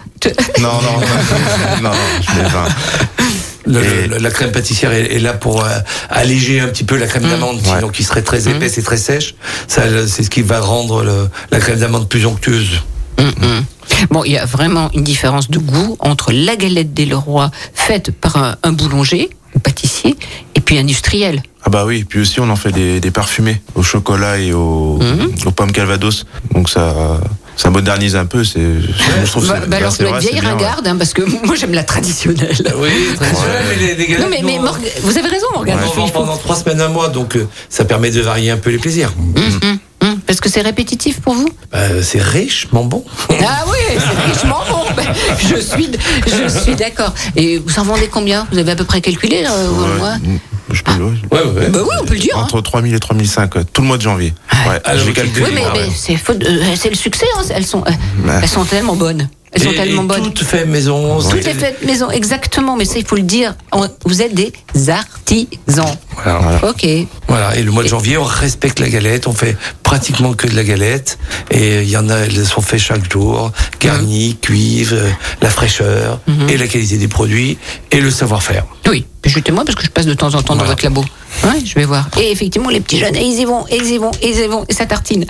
[0.61, 1.00] Non non
[1.83, 2.64] non non, je mets 20.
[3.68, 5.68] Le- Et- le- la crème pâtissière est, est là pour euh,
[6.09, 7.76] alléger un petit peu la crème d'amande, Ouais.
[7.76, 9.35] sinon qui serait très épaisse et très sèche.
[9.68, 12.81] Ça, c'est ce qui va rendre le- la crème d'amande plus onctueuse.
[14.11, 18.11] Bon, il y a vraiment une différence de goût entre la galette des Leroy faite
[18.12, 20.16] par un, un boulanger ou pâtissier
[20.68, 21.42] puis industriel.
[21.64, 24.98] Ah bah oui, puis aussi on en fait des, des parfumés au chocolat et au,
[25.00, 25.31] Mhm.
[25.46, 26.26] aux pommes calvados.
[26.52, 27.18] Donc ça,
[27.57, 28.44] ça modernise un peu.
[28.44, 30.64] C'est, je trouve Bah, c'est- bah alors, être vieille ouais.
[30.87, 32.54] hein, parce que moi j'aime la traditionnelle.
[32.76, 35.78] Oui, traditionnel, mais les, Non, mais, mais nous, Morg- vous avez raison, Morgane.
[35.83, 38.59] on faut- vend pendant trois semaines, un mois, donc euh, ça permet de varier un
[38.59, 39.12] peu les plaisirs.
[39.18, 39.78] Hum, hum,
[40.29, 43.03] parce que c'est répétitif pour vous Bah, c'est richement bon.
[43.31, 45.03] Ah oui, c'est richement bon.
[45.41, 45.88] Je suis,
[46.27, 47.14] je suis d'accord.
[47.35, 48.47] Et vous en vendez combien?
[48.53, 50.17] Vous avez à peu près calculé euh, Ouais, mois?
[50.19, 50.38] mm,
[50.73, 51.12] je peux, ouais.
[51.33, 51.69] Ouais, ouais.
[51.71, 52.37] Bah oui, on peut le dire.
[52.37, 52.43] hein.
[52.43, 54.35] Entre 3000 et 3005, ouais, tout le mois de janvier.
[54.69, 55.47] Ouais, Ah, je vais calculer.
[55.47, 55.85] Oui, mais, Ah, ouais.
[55.87, 57.27] mais c'est faute de- c'est le succès.
[57.38, 57.91] hein, Elles sont, euh,
[58.29, 58.38] Ouais.
[58.43, 59.29] elles sont tellement bonnes.
[59.53, 60.33] Elles sont Et- tellement et bonnes.
[60.33, 61.21] Tout fait maison.
[61.21, 62.77] Tout c'est- est fait maison, exactement.
[62.77, 63.55] Mais ça, il faut le dire.
[63.73, 64.53] On- Vous êtes des
[64.89, 65.97] artisans.
[66.23, 66.61] Voilà.
[66.69, 66.87] Ok.
[67.29, 70.57] Voilà, et le mois de janvier, on respecte la galette, on fait pratiquement que de
[70.57, 71.19] la galette,
[71.51, 75.11] et il y en a, elles sont faites chaque jour, garnies, cuivre, euh,
[75.43, 76.49] la fraîcheur, Mhm.
[76.49, 77.59] et la qualité des produits,
[77.91, 78.65] et le savoir-faire.
[78.89, 81.05] Oui, jetez-moi parce que je passe de temps en temps dans votre labo.
[81.45, 82.09] Ouais, je vais voir.
[82.21, 84.39] Et effectivement, les petits jeunes, et ils y vont, et ils y vont, et ils
[84.41, 85.25] y vont, et ça tartine.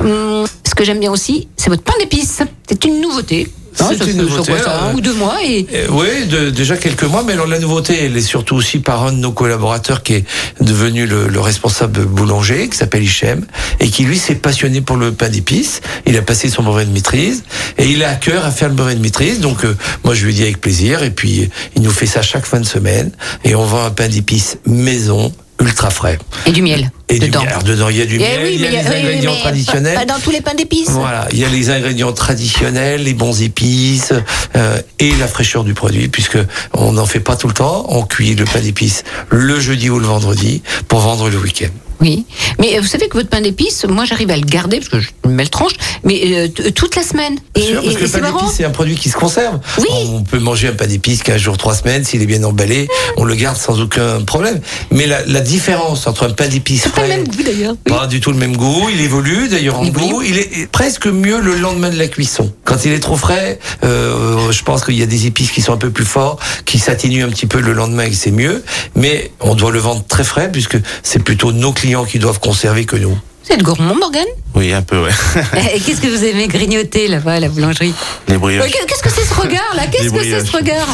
[0.00, 2.40] Hum, ce que j'aime bien aussi, c'est votre pain d'épices.
[2.68, 3.48] C'est une nouveauté.
[3.72, 7.04] C'est ça une nouveauté, ça un ou deux mois et Euh, oui, de- déjà quelques
[7.04, 10.14] mois, mais alors la nouveauté, elle est surtout aussi par un de nos collaborateurs qui
[10.14, 10.24] est
[10.60, 13.46] devenu le, le responsable boulanger, qui s'appelle Hichem,
[13.78, 15.80] et qui lui s'est passionné pour le pain d'épices.
[16.06, 17.44] Il a passé son brevet de maîtrise,
[17.78, 19.40] et il a à cœur à faire le brevet de maîtrise.
[19.40, 22.46] Donc euh, moi je lui dis avec plaisir, et puis il nous fait ça chaque
[22.46, 23.10] fin de semaine,
[23.44, 26.18] et on vend un pain d'épices maison, ultra frais.
[26.46, 27.48] et du miel Et du miel.
[27.48, 29.32] Alors, dedans, il y a du Eh miel, oui, il y a les oui, ingrédients
[29.34, 29.94] mais traditionnels.
[29.94, 30.90] Pas, pas dans tous les pains d'épices.
[30.90, 34.12] Voilà, il y a les ingrédients traditionnels, les bons épices
[34.56, 36.38] euh, et la fraîcheur du produit, puisque
[36.72, 37.86] on n'en fait pas tout le temps.
[37.88, 41.68] On cuit le pain d'épices le jeudi ou le vendredi pour vendre le week-end.
[42.00, 42.24] Oui,
[42.58, 45.00] mais euh, vous savez que votre pain d'épices, moi j'arrive à le garder parce que
[45.00, 47.36] je me le tranche, mais euh, t- toute la semaine.
[47.54, 49.60] Et, Sûr, parce et- que le pain d'épices, c'est un produit qui se conserve.
[49.78, 49.86] Oui.
[50.08, 53.24] On peut manger un pain d'épices 15 jours, 3 semaines, s'il est bien emballé, on
[53.24, 54.60] le garde sans aucun problème.
[54.90, 57.74] Mais la, la différence entre un pain d'épices C'est pas le frais, même goût d'ailleurs.
[57.84, 58.88] Pas du tout le même goût.
[58.92, 60.22] Il évolue d'ailleurs en Il goût.
[60.22, 62.50] Il est presque mieux le lendemain de la cuisson.
[62.64, 65.72] Quand il est trop frais, euh, je pense qu'il y a des épices qui sont
[65.74, 68.62] un peu plus forts, qui s'atténuent un petit peu le lendemain et c'est mieux.
[68.96, 72.84] Mais on doit le vendre très frais puisque c'est plutôt nos clients qui doivent conserver
[72.84, 73.10] que nous.
[73.46, 75.10] Vous êtes gourmand, Morgane Oui, un peu, ouais.
[75.74, 77.92] Et qu'est-ce que vous aimez grignoter là-bas à la boulangerie
[78.28, 78.70] les brioches.
[78.86, 80.86] Qu'est-ce que c'est ce regard là Qu'est-ce que c'est ce regard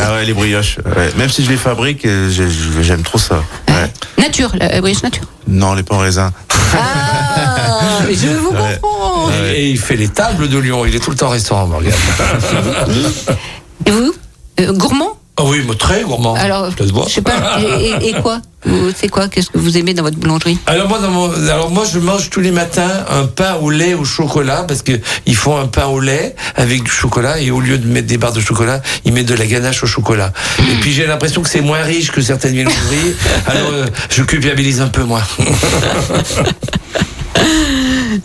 [0.00, 0.78] Ah ouais, les brioches.
[0.96, 1.10] ouais.
[1.16, 3.42] Même si je les fabrique, euh, j'ai- j'ai- j'aime trop ça.
[3.68, 3.90] Ouais.
[4.18, 5.24] nature, la brioche nature.
[5.48, 6.32] Non, les pains en raisin.
[6.74, 8.78] Ah, mais je vous Ouais.
[8.80, 9.30] comprends.
[9.54, 10.86] Et il fait les tables de Lyon.
[10.86, 11.92] Il est tout le temps au restaurant, Morgane.
[13.86, 14.14] Et vous
[14.60, 16.34] Euh, Gourmand Ah oui, mais très gourmand.
[16.34, 17.58] Alors, je sais pas.
[18.00, 18.40] Et, quoi
[18.96, 21.82] C'est quoi Qu'est-ce que vous aimez dans votre boulangerie Alors moi, dans mon- alors moi,
[21.90, 24.92] je mange tous les matins un pain au lait au chocolat parce que
[25.26, 28.18] ils font un pain au lait avec du chocolat et au lieu de mettre des
[28.18, 30.32] barres de chocolat, ils mettent de la ganache au chocolat.
[30.60, 33.16] Et puis j'ai l'impression que c'est moins riche que certaines viennoiseries.
[33.48, 35.22] alors euh, je culpabilise un peu moins.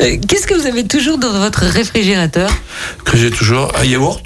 [0.02, 2.52] Euh, Qu'est-ce que vous avez toujours dans votre réfrigérateur
[3.06, 4.22] que j'ai toujours un yaourt.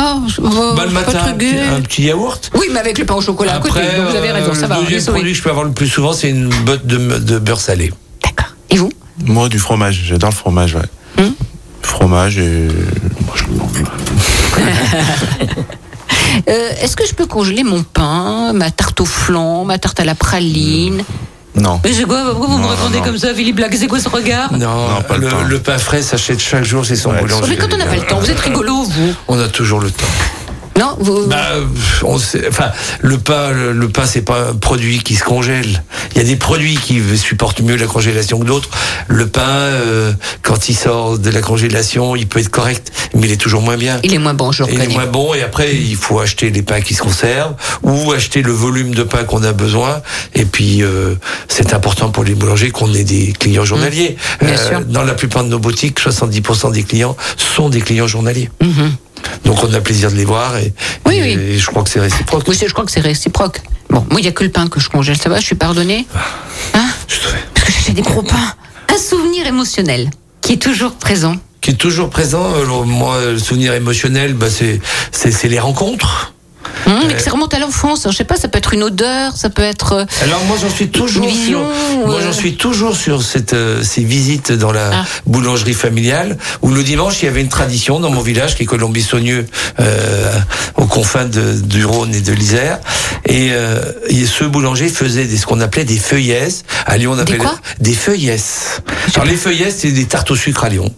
[0.00, 2.50] Oh, je- oh, Bah, le matin, un petit, un petit yaourt.
[2.54, 3.80] Oui, mais avec le pain au chocolat à côté.
[3.80, 4.78] Donc vous avez euh, raison, ça le va.
[4.80, 7.38] est deuxième produit que je peux avoir le plus souvent, c'est une botte de, de
[7.38, 7.92] beurre salé.
[8.24, 8.54] D'accord.
[8.70, 8.90] Et vous?
[9.24, 10.00] Moi, du fromage.
[10.06, 10.82] J'adore le fromage, ouais.
[11.24, 11.34] Hum
[11.82, 12.68] Fromage et.
[13.24, 13.44] moi, je-
[16.48, 20.04] Euh, Est-ce que je peux congeler mon pain, ma tarte au flan, ma tarte à
[20.04, 21.02] la praline?
[21.60, 21.80] Non.
[21.84, 23.04] Mais c'est quoi Pourquoi vous me répondez non.
[23.04, 24.52] comme ça, Philippe Black C'est quoi ce regard?
[24.52, 25.42] Non, Non, pas le le, temps.
[25.42, 27.42] le pain frais s'achète chaque jour chez son Ouais, boulanger.
[27.44, 29.14] Oh, Mais quand on n'a pas le temps, vous êtes rigolo, vous.
[29.28, 30.06] On a toujours le temps.
[30.78, 31.26] Non, vous...
[31.26, 31.44] Bah,
[32.04, 32.70] on sait- enfin,
[33.00, 35.82] le pain, le, le pain, c'est pas un produit qui se congèle.
[36.12, 38.70] Il y a des produits qui supportent mieux la congélation que d'autres.
[39.08, 40.12] Le pain, euh,
[40.42, 43.76] quand il sort de la congélation, il peut être correct, mais il est toujours moins
[43.76, 43.98] bien.
[44.04, 46.62] il est moins bon, je Il est moins bon et après il faut acheter les
[46.62, 50.00] pains qui se conservent ou acheter le volume de pain qu'on a besoin
[50.34, 51.14] et puis euh,
[51.48, 54.16] c'est important pour les boulangers qu'on ait des clients journaliers.
[54.40, 54.46] Mmh.
[54.46, 54.80] Bien sûr.
[54.84, 58.50] Dans la plupart de nos boutiques, 70% des clients sont des clients journaliers.
[58.62, 58.92] Mhm.
[59.44, 60.72] Donc on a plaisir de les voir et,
[61.06, 61.30] Oui, et- oui.
[61.54, 62.44] et je crois que c'est réciproque.
[62.48, 63.60] Oui, je crois que c'est réciproque.
[63.90, 65.54] Bon, moi, il n'y a que le pain que je congèle, ça va, je suis
[65.54, 66.06] pardonnée
[66.74, 67.38] Hein Je te fais.
[67.54, 68.54] Parce que j'achète des gros pains.
[68.94, 70.10] Un souvenir émotionnel
[70.42, 71.36] qui est toujours présent.
[71.60, 72.54] Qui est toujours présent.
[72.54, 76.32] Alors, moi, le souvenir émotionnel, bah, c'est les rencontres.
[76.86, 78.06] Hum, mais que ça remonte à l'enfance.
[78.10, 79.92] Je sais pas, ça peut être une odeur, ça peut être.
[79.92, 82.22] euh, Alors moi j'en suis toujours vision, sur, moi euh.
[82.24, 85.04] j'en suis toujours sur cette euh, ces visites dans la Ah.
[85.26, 88.66] boulangerie familiale où le dimanche il y avait une tradition dans mon village qui est
[88.66, 89.46] Colombie-Saunieux
[89.80, 90.32] euh,
[90.76, 92.80] aux confins de, du Rhône et de l'Isère
[93.26, 97.18] et, euh, et ce boulanger faisait des, ce qu'on appelait des feuillesses à Lyon on
[97.18, 98.82] appelait quoi des feuillesses.
[99.14, 100.92] Alors les feuillesses c'est des tartes au sucre à Lyon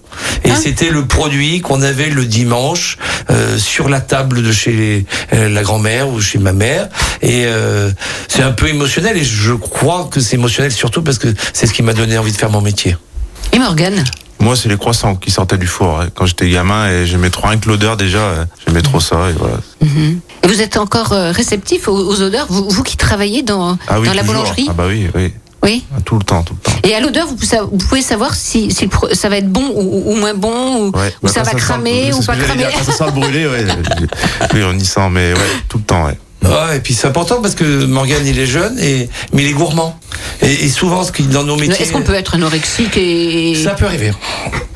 [0.45, 0.57] et Ah.
[0.61, 2.97] c'était le produit qu'on avait le dimanche
[3.31, 5.05] euh, sur la table de chez
[5.35, 6.89] euh, la grand-mère ou chez ma mère
[7.23, 7.91] et euh,
[8.29, 11.73] c'est un peu émotionnel et je crois que c'est émotionnel surtout parce que c'est ce
[11.73, 12.97] qui m'a donné envie de faire mon métier.
[13.53, 14.05] Et Morgane?
[14.39, 16.01] Moi, c'est les croissants qui sortaient du four.
[16.01, 16.09] hein.
[16.15, 18.19] Quand j'étais gamin, et j'aimais trop rien que l'odeur déjà.
[18.21, 19.29] euh, J'aimais trop ça.
[19.29, 19.59] Et voilà.
[20.43, 24.01] Et vous êtes encore euh, réceptif aux, aux odeurs, vous, vous qui travaillez dans, Ah
[24.01, 24.67] oui, dans la boulangerie?
[24.71, 25.33] Ah bah oui, oui.
[25.71, 25.85] Oui.
[26.05, 26.79] Tout le temps, tout le temps.
[26.89, 27.37] Et à l'odeur, vous,
[27.71, 31.15] vous pouvez savoir si, si ça va être bon ou, ou moins bon, ou, Ouais.
[31.23, 32.65] ou Bah, ça va sent- cramer c'est ou pas cramer.
[32.83, 33.65] ça sent le brûlé, ouais.
[34.55, 36.19] oui, on y sent, mais ouais, tout le temps, ouais.
[36.43, 39.53] Ouais, et puis c'est important parce que Morgane il est jeune et mais il est
[39.53, 39.99] gourmand.
[40.43, 43.55] Et, et souvent ce qui dans nos métiers Est-ce qu'on peut être anorexique et.
[43.55, 44.13] Ça peut arriver.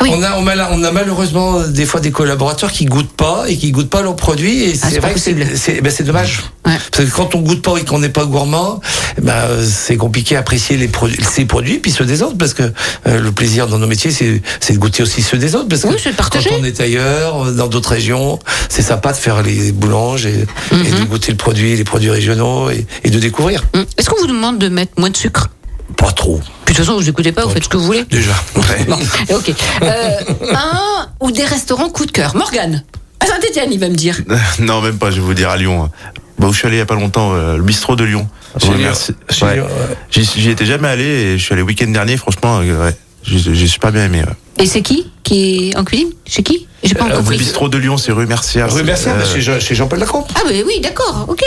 [0.02, 0.10] Oui.
[0.12, 3.44] On, a, on, a, on a malheureusement euh, des fois des collaborateurs qui goûtent pas
[3.48, 6.42] et qui goûtent pas leurs produits et Ah, c'est vrai que c'est ben, c'est dommage.
[6.66, 6.74] Ouais.
[6.92, 8.80] Parce que quand on goûte pas et qu'on n'est pas gourmand,
[9.22, 12.52] ben, euh, c'est compliqué à apprécier les produits, ses produits puis ceux des autres parce
[12.52, 12.62] que
[13.06, 15.84] euh, le plaisir dans nos métiers c'est c'est de goûter aussi ceux des autres parce
[15.84, 18.38] Oui, que quand on est ailleurs, dans d'autres régions,
[18.68, 20.40] c'est sympa de faire les boulanges et,
[20.72, 21.00] et Mhm.
[21.00, 23.62] de goûter le produit, les produits régionaux et, et de découvrir.
[23.74, 23.84] Hum.
[23.96, 25.48] Est-ce qu'on vous demande de mettre moins de sucre?
[25.96, 26.40] Pas trop.
[26.64, 28.04] Puis de toute façon, vous écoutez pas, vous faites ce que vous voulez.
[28.04, 28.32] Déjà.
[28.56, 28.84] Ouais.
[28.88, 28.98] Bon,
[29.36, 29.52] ok.
[29.82, 30.10] Euh,
[30.54, 32.34] un ou des restaurants coup de cœur?
[32.34, 32.82] Morgane.
[33.20, 34.18] À Saint-Etienne, il va me dire.
[34.58, 35.90] non, même pas, je vais vous dire à Lyon.
[36.38, 38.26] Bah, où je suis allé il y a pas longtemps, euh, le bistrot de Lyon.
[38.62, 38.76] Ouais, Lyon.
[38.78, 39.12] merci.
[39.30, 39.60] Chez Ouais.
[39.60, 39.66] Ouais.
[40.10, 42.96] J'y j'y étais jamais allé et je suis allé le week-end dernier, franchement, euh, ouais.
[43.22, 44.20] J'ai j'ai super bien aimé.
[44.20, 44.64] ouais.
[44.64, 45.10] Et c'est qui?
[45.22, 46.10] Qui est en cuisine?
[46.26, 46.66] Chez qui?
[46.84, 47.38] J'ai pas Euh, Le compris.
[47.38, 48.72] bistrot de Lyon, c'est rue Mercière.
[48.72, 50.24] Rue Mercière, Euh, chez, Jean- chez Jean-Paul Lacombe.
[50.34, 51.42] Ah oui, oui, d'accord, ok.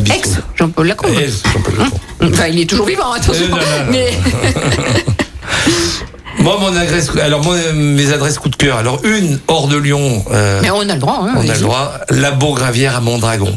[0.00, 0.18] Bistrot.
[0.18, 1.18] Ex Jean-Paul Lacombe.
[1.18, 2.00] Ex Jean-Paul Lacombe.
[2.32, 3.44] Enfin, il est toujours vivant, attention.
[3.44, 3.92] Euh, non, non, non.
[3.92, 4.12] Mais
[6.38, 8.76] Moi, mon adresse, alors moi, mes adresses coup de cœur.
[8.76, 10.24] Alors une hors de Lyon.
[10.32, 11.94] euh, Mais on a le droit, hein, on a le droit.
[12.10, 13.56] Labo Gravière à Mondragon,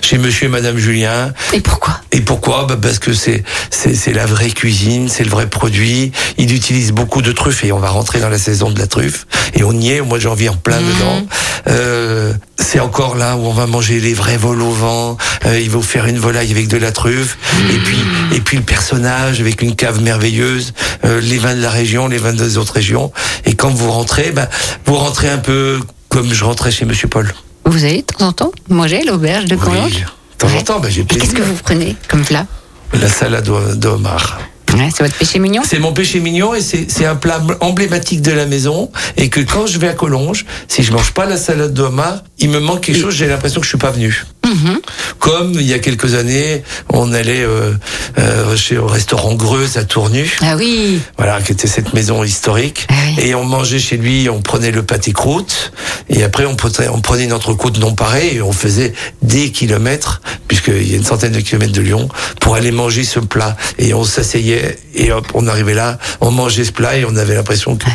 [0.00, 1.32] chez Monsieur et Madame Julien.
[1.52, 2.00] Et pourquoi?
[2.12, 2.64] Et pourquoi?
[2.68, 6.12] Bah Parce que c'est c'est c'est la vraie cuisine, c'est le vrai produit.
[6.38, 9.26] Il utilise beaucoup de truffes et on va rentrer dans la saison de la truffe
[9.54, 11.26] et on y est au mois de janvier en plein dedans.
[11.68, 15.16] Euh, c'est encore là où on va manger les vrais vols au vent.
[15.46, 17.36] Euh, il va vous faire une volaille avec de la truffe
[17.72, 17.98] et puis
[18.34, 20.72] et puis le personnage avec une cave merveilleuse,
[21.04, 23.12] euh, les vins de la région, les vins des autres régions.
[23.44, 24.48] Et quand vous rentrez, bah,
[24.86, 27.32] vous rentrez un peu comme je rentrais chez Monsieur Paul.
[27.64, 29.60] Vous allez de temps en temps manger l'auberge de Oui,
[29.92, 30.04] de
[30.38, 31.38] temps en temps, bah, j'ai Et qu'est-ce plaisir.
[31.38, 32.46] que vous prenez comme plat?
[32.94, 34.38] La salade au- de homard.
[34.74, 38.32] Ouais, C'est votre péché mignon C'est mon péché mignon et c'est un plat emblématique de
[38.32, 41.74] la maison et que quand je vais à Collonges, si je mange pas la salade
[41.74, 44.24] de homard, il me manque quelque chose, j'ai l'impression que je suis pas venu.
[44.46, 44.80] Mhm.
[45.18, 47.72] Comme il y a quelques années, on allait euh,
[48.18, 52.86] euh, chez au restaurant Greuze à Tournu, Ah oui voilà, qui était cette maison historique,
[52.88, 53.24] Ah oui.
[53.28, 55.72] et on mangeait chez lui, on prenait le pâté croûte
[56.08, 58.92] et après on prenait, on prenait une entrecôte non pareille et on faisait
[59.22, 62.08] des kilomètres, puisqu'il y a une centaine de kilomètres de Lyon,
[62.40, 64.59] pour aller manger ce plat et on s'asseyait
[64.94, 67.86] et hop, on arrivait là, on mangeait ce plat et on avait l'impression que.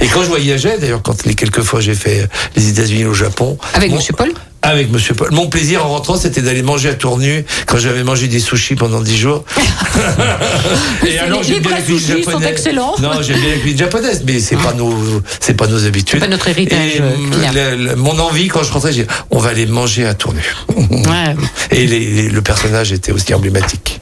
[0.00, 3.58] Et quand je voyageais, d'ailleurs, quand les quelques fois j'ai fait les États-Unis au Japon,
[3.74, 4.32] Avec mon- Monsieur Paul
[4.66, 5.28] avec Monsieur Paul.
[5.30, 9.02] Mon plaisir en rentrant, c'était d'aller manger à Tournu quand j'avais mangé des sushis pendant
[9.02, 9.44] dix jours.
[11.02, 12.94] Les- les vrais sushis sont excellents.
[13.00, 14.94] Non, j'aime bien la cuisine japonaise, mais c'est pas nos,
[15.40, 16.20] c'est pas nos habitudes.
[16.20, 19.66] Pas notre héritage, Et, euh, le- mon envie quand je rentrais, j'ai, on va aller
[19.66, 20.42] manger à Tournu.
[20.76, 21.36] Ouais.
[21.70, 23.93] Et les- les- le personnage était aussi emblématique.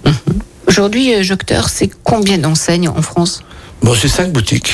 [0.73, 3.43] Aujourd'hui, euh, Jocteur, c'est combien d'enseignes en France?
[3.83, 4.73] Bon, c'est cinq boutiques.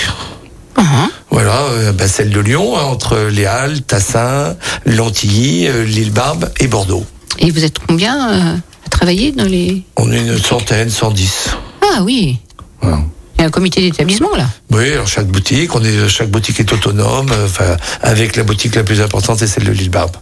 [0.76, 4.54] Ah, Voilà, euh, bah, celle de Lyon, hein, entre les Halles, Tassin,
[4.86, 7.04] Lantilly, euh, l'île Barbe et Bordeaux.
[7.40, 9.82] Et vous êtes combien euh, à travailler dans les...
[9.96, 11.48] On est une centaine, 110.
[11.82, 12.38] Ah oui
[12.80, 13.00] Voilà.
[13.36, 16.60] Il y a un comité d'établissement, là Oui, alors chaque boutique, on est, chaque boutique
[16.60, 20.16] est autonome, euh, enfin, avec la boutique la plus importante, c'est celle de l'île Barbe.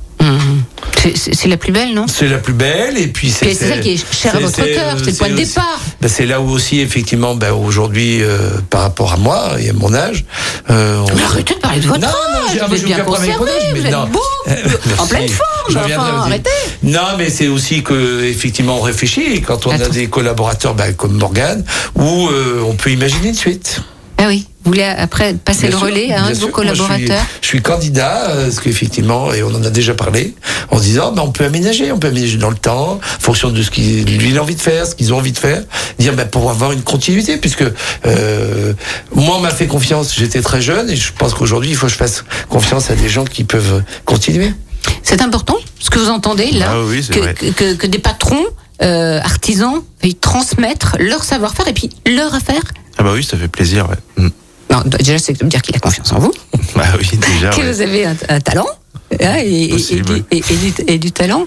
[1.14, 2.06] C'est- la plus belle, non?
[2.08, 5.10] C'est la plus belle et puis c'est ça qui est cher à votre cœur, c'est
[5.12, 5.78] le point de départ.
[6.00, 9.72] ben, c'est là où aussi effectivement ben, aujourd'hui euh, par rapport à moi et à
[9.72, 10.24] mon âge.
[10.70, 13.50] euh, on- Mais arrêtez de parler de votre Non, âge, ah, vous êtes bien conservé,
[13.72, 14.06] mais vous êtes non.
[14.06, 14.54] beau, Euh,
[14.98, 16.50] en pleine forme, enfin, arrêtez.
[16.82, 20.92] Non, mais c'est aussi que effectivement on réfléchit et quand on a des collaborateurs ben,
[20.94, 21.64] comme Morgane,
[21.94, 23.80] où euh, on peut imaginer une suite.
[24.18, 26.48] Ah oui, vous voulez après passer Bien le sûr, relais à un de vos sûr.
[26.56, 29.92] Moi, je suis- collaborateurs je, suis candidat, euh, parce qu'effectivement, et on en a déjà
[29.94, 30.34] parlé,
[30.70, 33.62] en disant, ben, on peut aménager, on peut aménager dans le temps, en fonction de
[33.62, 35.62] ce qu'il lui il a envie de faire, ce qu'ils ont envie de faire,
[35.98, 37.64] dire ben, pour avoir une continuité, puisque
[38.06, 38.72] euh,
[39.14, 41.92] moi on m'a fait confiance, j'étais très jeune, et je pense qu'aujourd'hui il faut que
[41.92, 44.52] je fasse confiance à des gens qui peuvent continuer.
[45.02, 47.98] C'est important, ce que vous entendez là, Ah oui, c'est que, que, que- que des
[47.98, 48.44] patrons,
[48.82, 52.62] euh, artisans, veuillent transmettre leur savoir-faire et puis leur affaire.
[52.98, 54.24] Ah bah oui, ça fait plaisir, ouais.
[54.24, 54.28] Mm.
[54.70, 56.32] Non, déjà, c'est de me dire qu'il a confiance en vous,
[56.76, 57.72] Bah oui, déjà, que ouais.
[57.72, 58.66] vous avez un, un talent.
[59.20, 60.22] hein, et, et- et Possible, du, ouais.
[60.32, 61.44] et- et du, et du talent.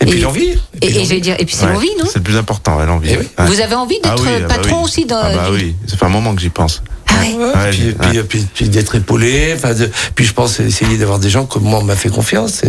[0.00, 0.50] Et, puis l'envie.
[0.80, 2.04] Et, puis puis c'est Ouais, l'envie, non?
[2.06, 3.10] C'est le plus important, ouais, l'envie.
[3.12, 3.16] Eh.
[3.42, 3.48] Ouais.
[3.48, 4.84] Vous avez envie Ah d'être oui, ah bah patron oui.
[4.84, 5.18] aussi dans.
[5.20, 6.82] Ah bah du- oui, ça fait un moment que j'y pense.
[7.08, 7.34] Ah ouais.
[7.34, 7.94] Ouais, Ouais, puis, ouais.
[8.08, 11.80] puis, puis, puis d'être épaulé, de- puis je pense essayer d'avoir des gens comme moi
[11.80, 12.62] on m'a fait confiance.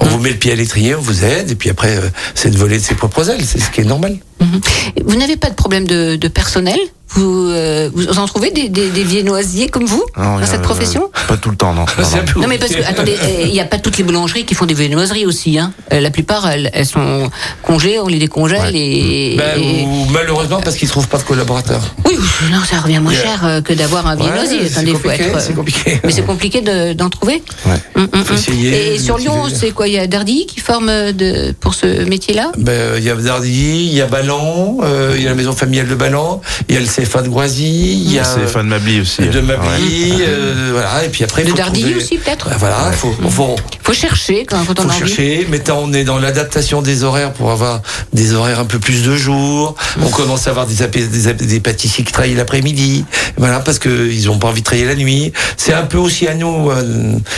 [0.00, 2.50] On vous met le pied à l'étrier, on vous aide, et puis après euh, c'est
[2.50, 4.16] de voler de ses propres ailes, c'est ce qui est normal.
[4.40, 4.60] Mhm.
[5.04, 6.78] Vous n'avez pas de problème de, de personnel?
[7.14, 11.10] Vous, euh, vous en trouvez des, des, des viennoisiers comme vous Non, dans cette profession
[11.28, 11.84] Pas tout le temps, non.
[12.36, 14.66] non, mais parce que attendez, euh, il n'y a pas toutes les boulangeries qui font
[14.66, 15.58] des viennoiseries aussi.
[15.58, 15.72] Hein.
[15.92, 17.30] Euh, La plupart, elles, elles sont
[17.62, 18.72] congées, on les décongèle Ouais.
[18.74, 21.82] et, Ben, et- ou malheureusement parce qu'ils trouvent pas de collaborateurs.
[22.06, 22.16] oui,
[22.50, 23.22] non, ça revient moins Yeah.
[23.22, 24.58] cher euh, que d'avoir un viennoisier.
[24.60, 26.00] Ouais, c'est Attendez, faut compliqué, être, euh, c'est compliqué.
[26.04, 27.42] Mais c'est compliqué de- d'en trouver.
[27.66, 27.72] Ouais.
[27.96, 28.38] Hum, hum, Faut hum.
[28.38, 31.74] essayer Et sur Lyon, c'est quoi Il y a Dardy qui forme euh, de, pour
[31.74, 32.52] ce métier-là?
[32.58, 35.52] Ben, il y a Dardy, il y a Ballon, euh, il y a la maison
[35.52, 39.22] familiale de Ballon, il y a le De Groisy, il y a de Mabli aussi.
[39.22, 39.42] de Ouais.
[39.42, 43.12] Mably, euh, voilà, et puis après il De Dardilly trouver- aussi, peut-être Ouais, Voilà, faut,
[43.28, 44.98] faut, faut chercher quand, quand on faut a envie.
[45.08, 45.46] chercher.
[45.50, 47.82] Maintenant, on est dans l'adaptation des horaires pour avoir
[48.12, 49.74] des horaires un peu plus de jour.
[50.00, 53.04] On commence à avoir des, des, des pâtissiers qui travaillent l'après-midi.
[53.36, 55.32] Voilà, parce que ils ont pas envie de travailler la nuit.
[55.56, 56.82] C'est un peu aussi à nous, euh,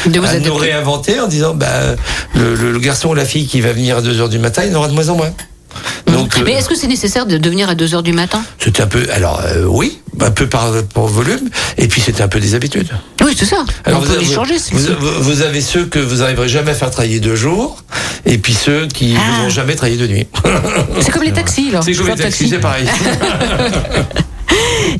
[0.06, 1.66] De vous à nous réinventer en disant, bah,
[2.34, 4.62] le, le- le garçon ou la fille qui va venir à 2 heures du matin,
[4.66, 5.30] il en aura de moins en moins.
[6.06, 8.82] Donc, Mais euh, est-ce que c'est nécessaire de devenir à 2 heures du matin c'était
[8.82, 12.40] un peu, alors euh, oui, un peu par, par volume, et puis c'était un peu
[12.40, 12.88] des habitudes.
[13.22, 13.64] Oui, c'est ça.
[13.84, 14.58] Alors, on vous, peut les vous- changer.
[14.58, 17.82] c'est- vous, vous- vous avez ceux que vous n'arriverez jamais à faire travailler deux jours,
[18.26, 19.38] et puis ceux qui Ah.
[19.38, 20.26] ne vont jamais travailler de nuit.
[21.00, 21.80] C'est comme les taxis, là.
[21.84, 22.86] C'est comme les taxis, c'est pareil.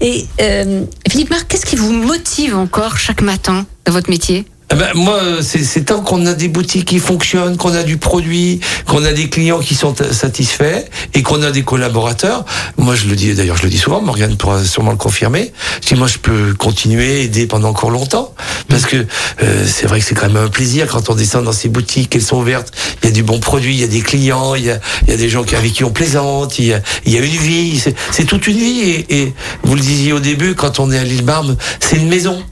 [0.00, 4.44] Et euh, Philippe Marc, qu'est-ce qui vous motive encore chaque matin dans votre métier?
[4.74, 8.58] Eh ben, moi, c'est tant qu'on a des boutiques qui fonctionnent, qu'on a du produit,
[8.86, 12.44] qu'on a des clients qui sont satisfaits et qu'on a des collaborateurs.
[12.76, 15.52] Moi, je le dis, d'ailleurs, je le dis souvent, Morgane pourra sûrement le confirmer.
[15.88, 18.34] Je moi, je peux continuer, aider pendant encore longtemps.
[18.68, 19.06] Parce que
[19.44, 22.10] euh, c'est vrai que c'est quand même un plaisir quand on descend dans ces boutiques,
[22.10, 22.72] qu'elles sont ouvertes.
[23.04, 25.10] Il y a du bon produit, il y a des clients, il y a, il
[25.10, 27.26] y a des gens avec qui on plaisante, il y a, il y a une
[27.26, 27.80] vie.
[28.10, 28.80] C'est toute une vie.
[28.80, 32.08] Et, et vous le disiez au début, quand on est à l'île Barbe, c'est une
[32.08, 32.42] maison.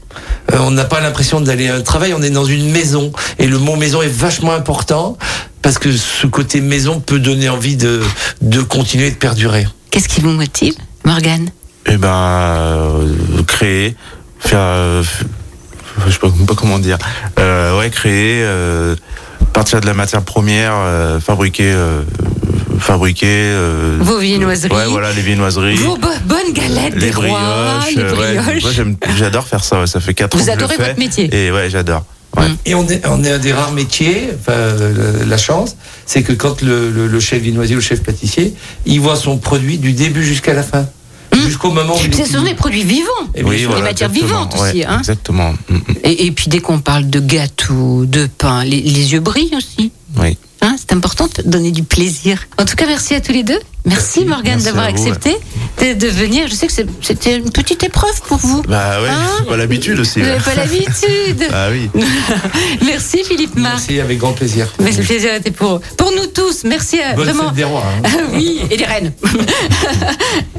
[0.51, 3.11] Euh, on n'a pas l'impression d'aller à un travail, on est dans une maison.
[3.39, 5.17] Et le mot maison est vachement important
[5.61, 8.01] parce que ce côté maison peut donner envie de,
[8.41, 9.67] de continuer et de perdurer.
[9.91, 11.49] Qu'est-ce qui vous motive, Morgane?
[11.85, 13.95] Eh ben, euh, créer,
[14.39, 15.03] faire, euh,
[16.05, 16.97] je sais pas, pas comment dire,
[17.39, 18.95] euh, ouais, créer, euh,
[19.53, 22.01] partir de la matière première, euh, fabriquer, euh,
[22.79, 23.27] fabriquer.
[23.29, 24.73] euh, Vos viennoiseries.
[24.73, 25.75] Ouais, voilà, les viennoiseries.
[25.75, 27.39] Vos bo- bonnes galettes les des rois,
[27.81, 29.79] brioches, les ouais, j'aime- j'adore faire ça.
[29.81, 30.87] ouais, ça fait 4 ans Vous que je le adorez fais.
[30.89, 31.29] votre métier.
[31.45, 32.03] Et ouais, j'adore.
[32.37, 32.45] Ouais.
[32.65, 34.57] Et on est, on est un des rares métiers, enfin,
[35.27, 35.75] la chance,
[36.07, 38.53] c'est que quand le, le- le chef viennoisier ou le chef pâtissier,
[38.87, 40.87] il voit son produit du début jusqu'à la fin.
[41.45, 43.09] Jusqu'au moment où il Ce sont des produits vivants.
[43.33, 44.83] Et Oui, les voilà, matières vivantes ouais, aussi.
[44.83, 45.51] Hein Exactement.
[45.67, 49.19] Mm, mm, et, et puis dès qu'on parle de gâteaux, de pain, les, les yeux
[49.19, 49.91] brillent aussi.
[50.19, 50.37] Oui.
[50.63, 52.39] Hein, c'est important de donner du plaisir.
[52.57, 53.59] En tout cas, merci à tous les deux.
[53.85, 55.35] Merci, Morgane d'avoir accepté
[55.81, 56.47] de, de venir.
[56.47, 58.61] Je sais que c'était une petite épreuve pour vous.
[58.61, 60.21] Bah ouais, Hein pas l'habitude aussi.
[60.21, 60.37] Ouais.
[60.39, 61.43] pas l'habitude.
[61.53, 61.89] Ah oui.
[62.85, 63.73] merci Philippe Marc.
[63.89, 64.71] Merci, avec grand plaisir.
[64.79, 66.63] Mais le plaisir était pour, pour nous tous.
[66.63, 67.47] Merci à Bonne vraiment.
[67.47, 67.83] fête des rois.
[67.85, 68.01] hein.
[68.05, 69.11] Ah oui, et les reines.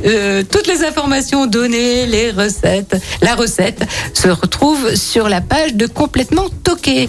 [0.05, 3.83] Euh, toutes les informations données, les recettes, la recette
[4.13, 7.09] se retrouvent sur la page de Complètement Toqué.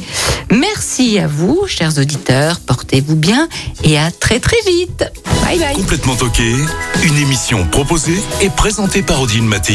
[0.49, 2.61] Merci à vous, chers auditeurs.
[2.85, 3.49] Portez-vous bien
[3.83, 5.03] et à très très vite.
[5.43, 5.75] Bye bye.
[5.75, 6.53] Complètement toqué,
[7.03, 9.73] une émission proposée et présentée par Odile Mattei,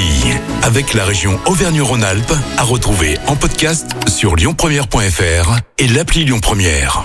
[0.63, 7.03] avec la région Auvergne-Rhône-Alpes, à retrouver en podcast sur lyonpremière.fr et l'appli Lyon Première.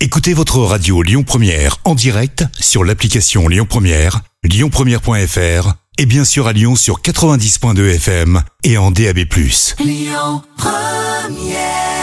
[0.00, 6.46] Écoutez votre radio Lyon Première en direct sur l'application Lyon Première, lyonpremière.fr et bien sûr
[6.46, 9.18] à Lyon sur 90.2 FM et en DAB+.
[9.84, 11.95] Lyon Première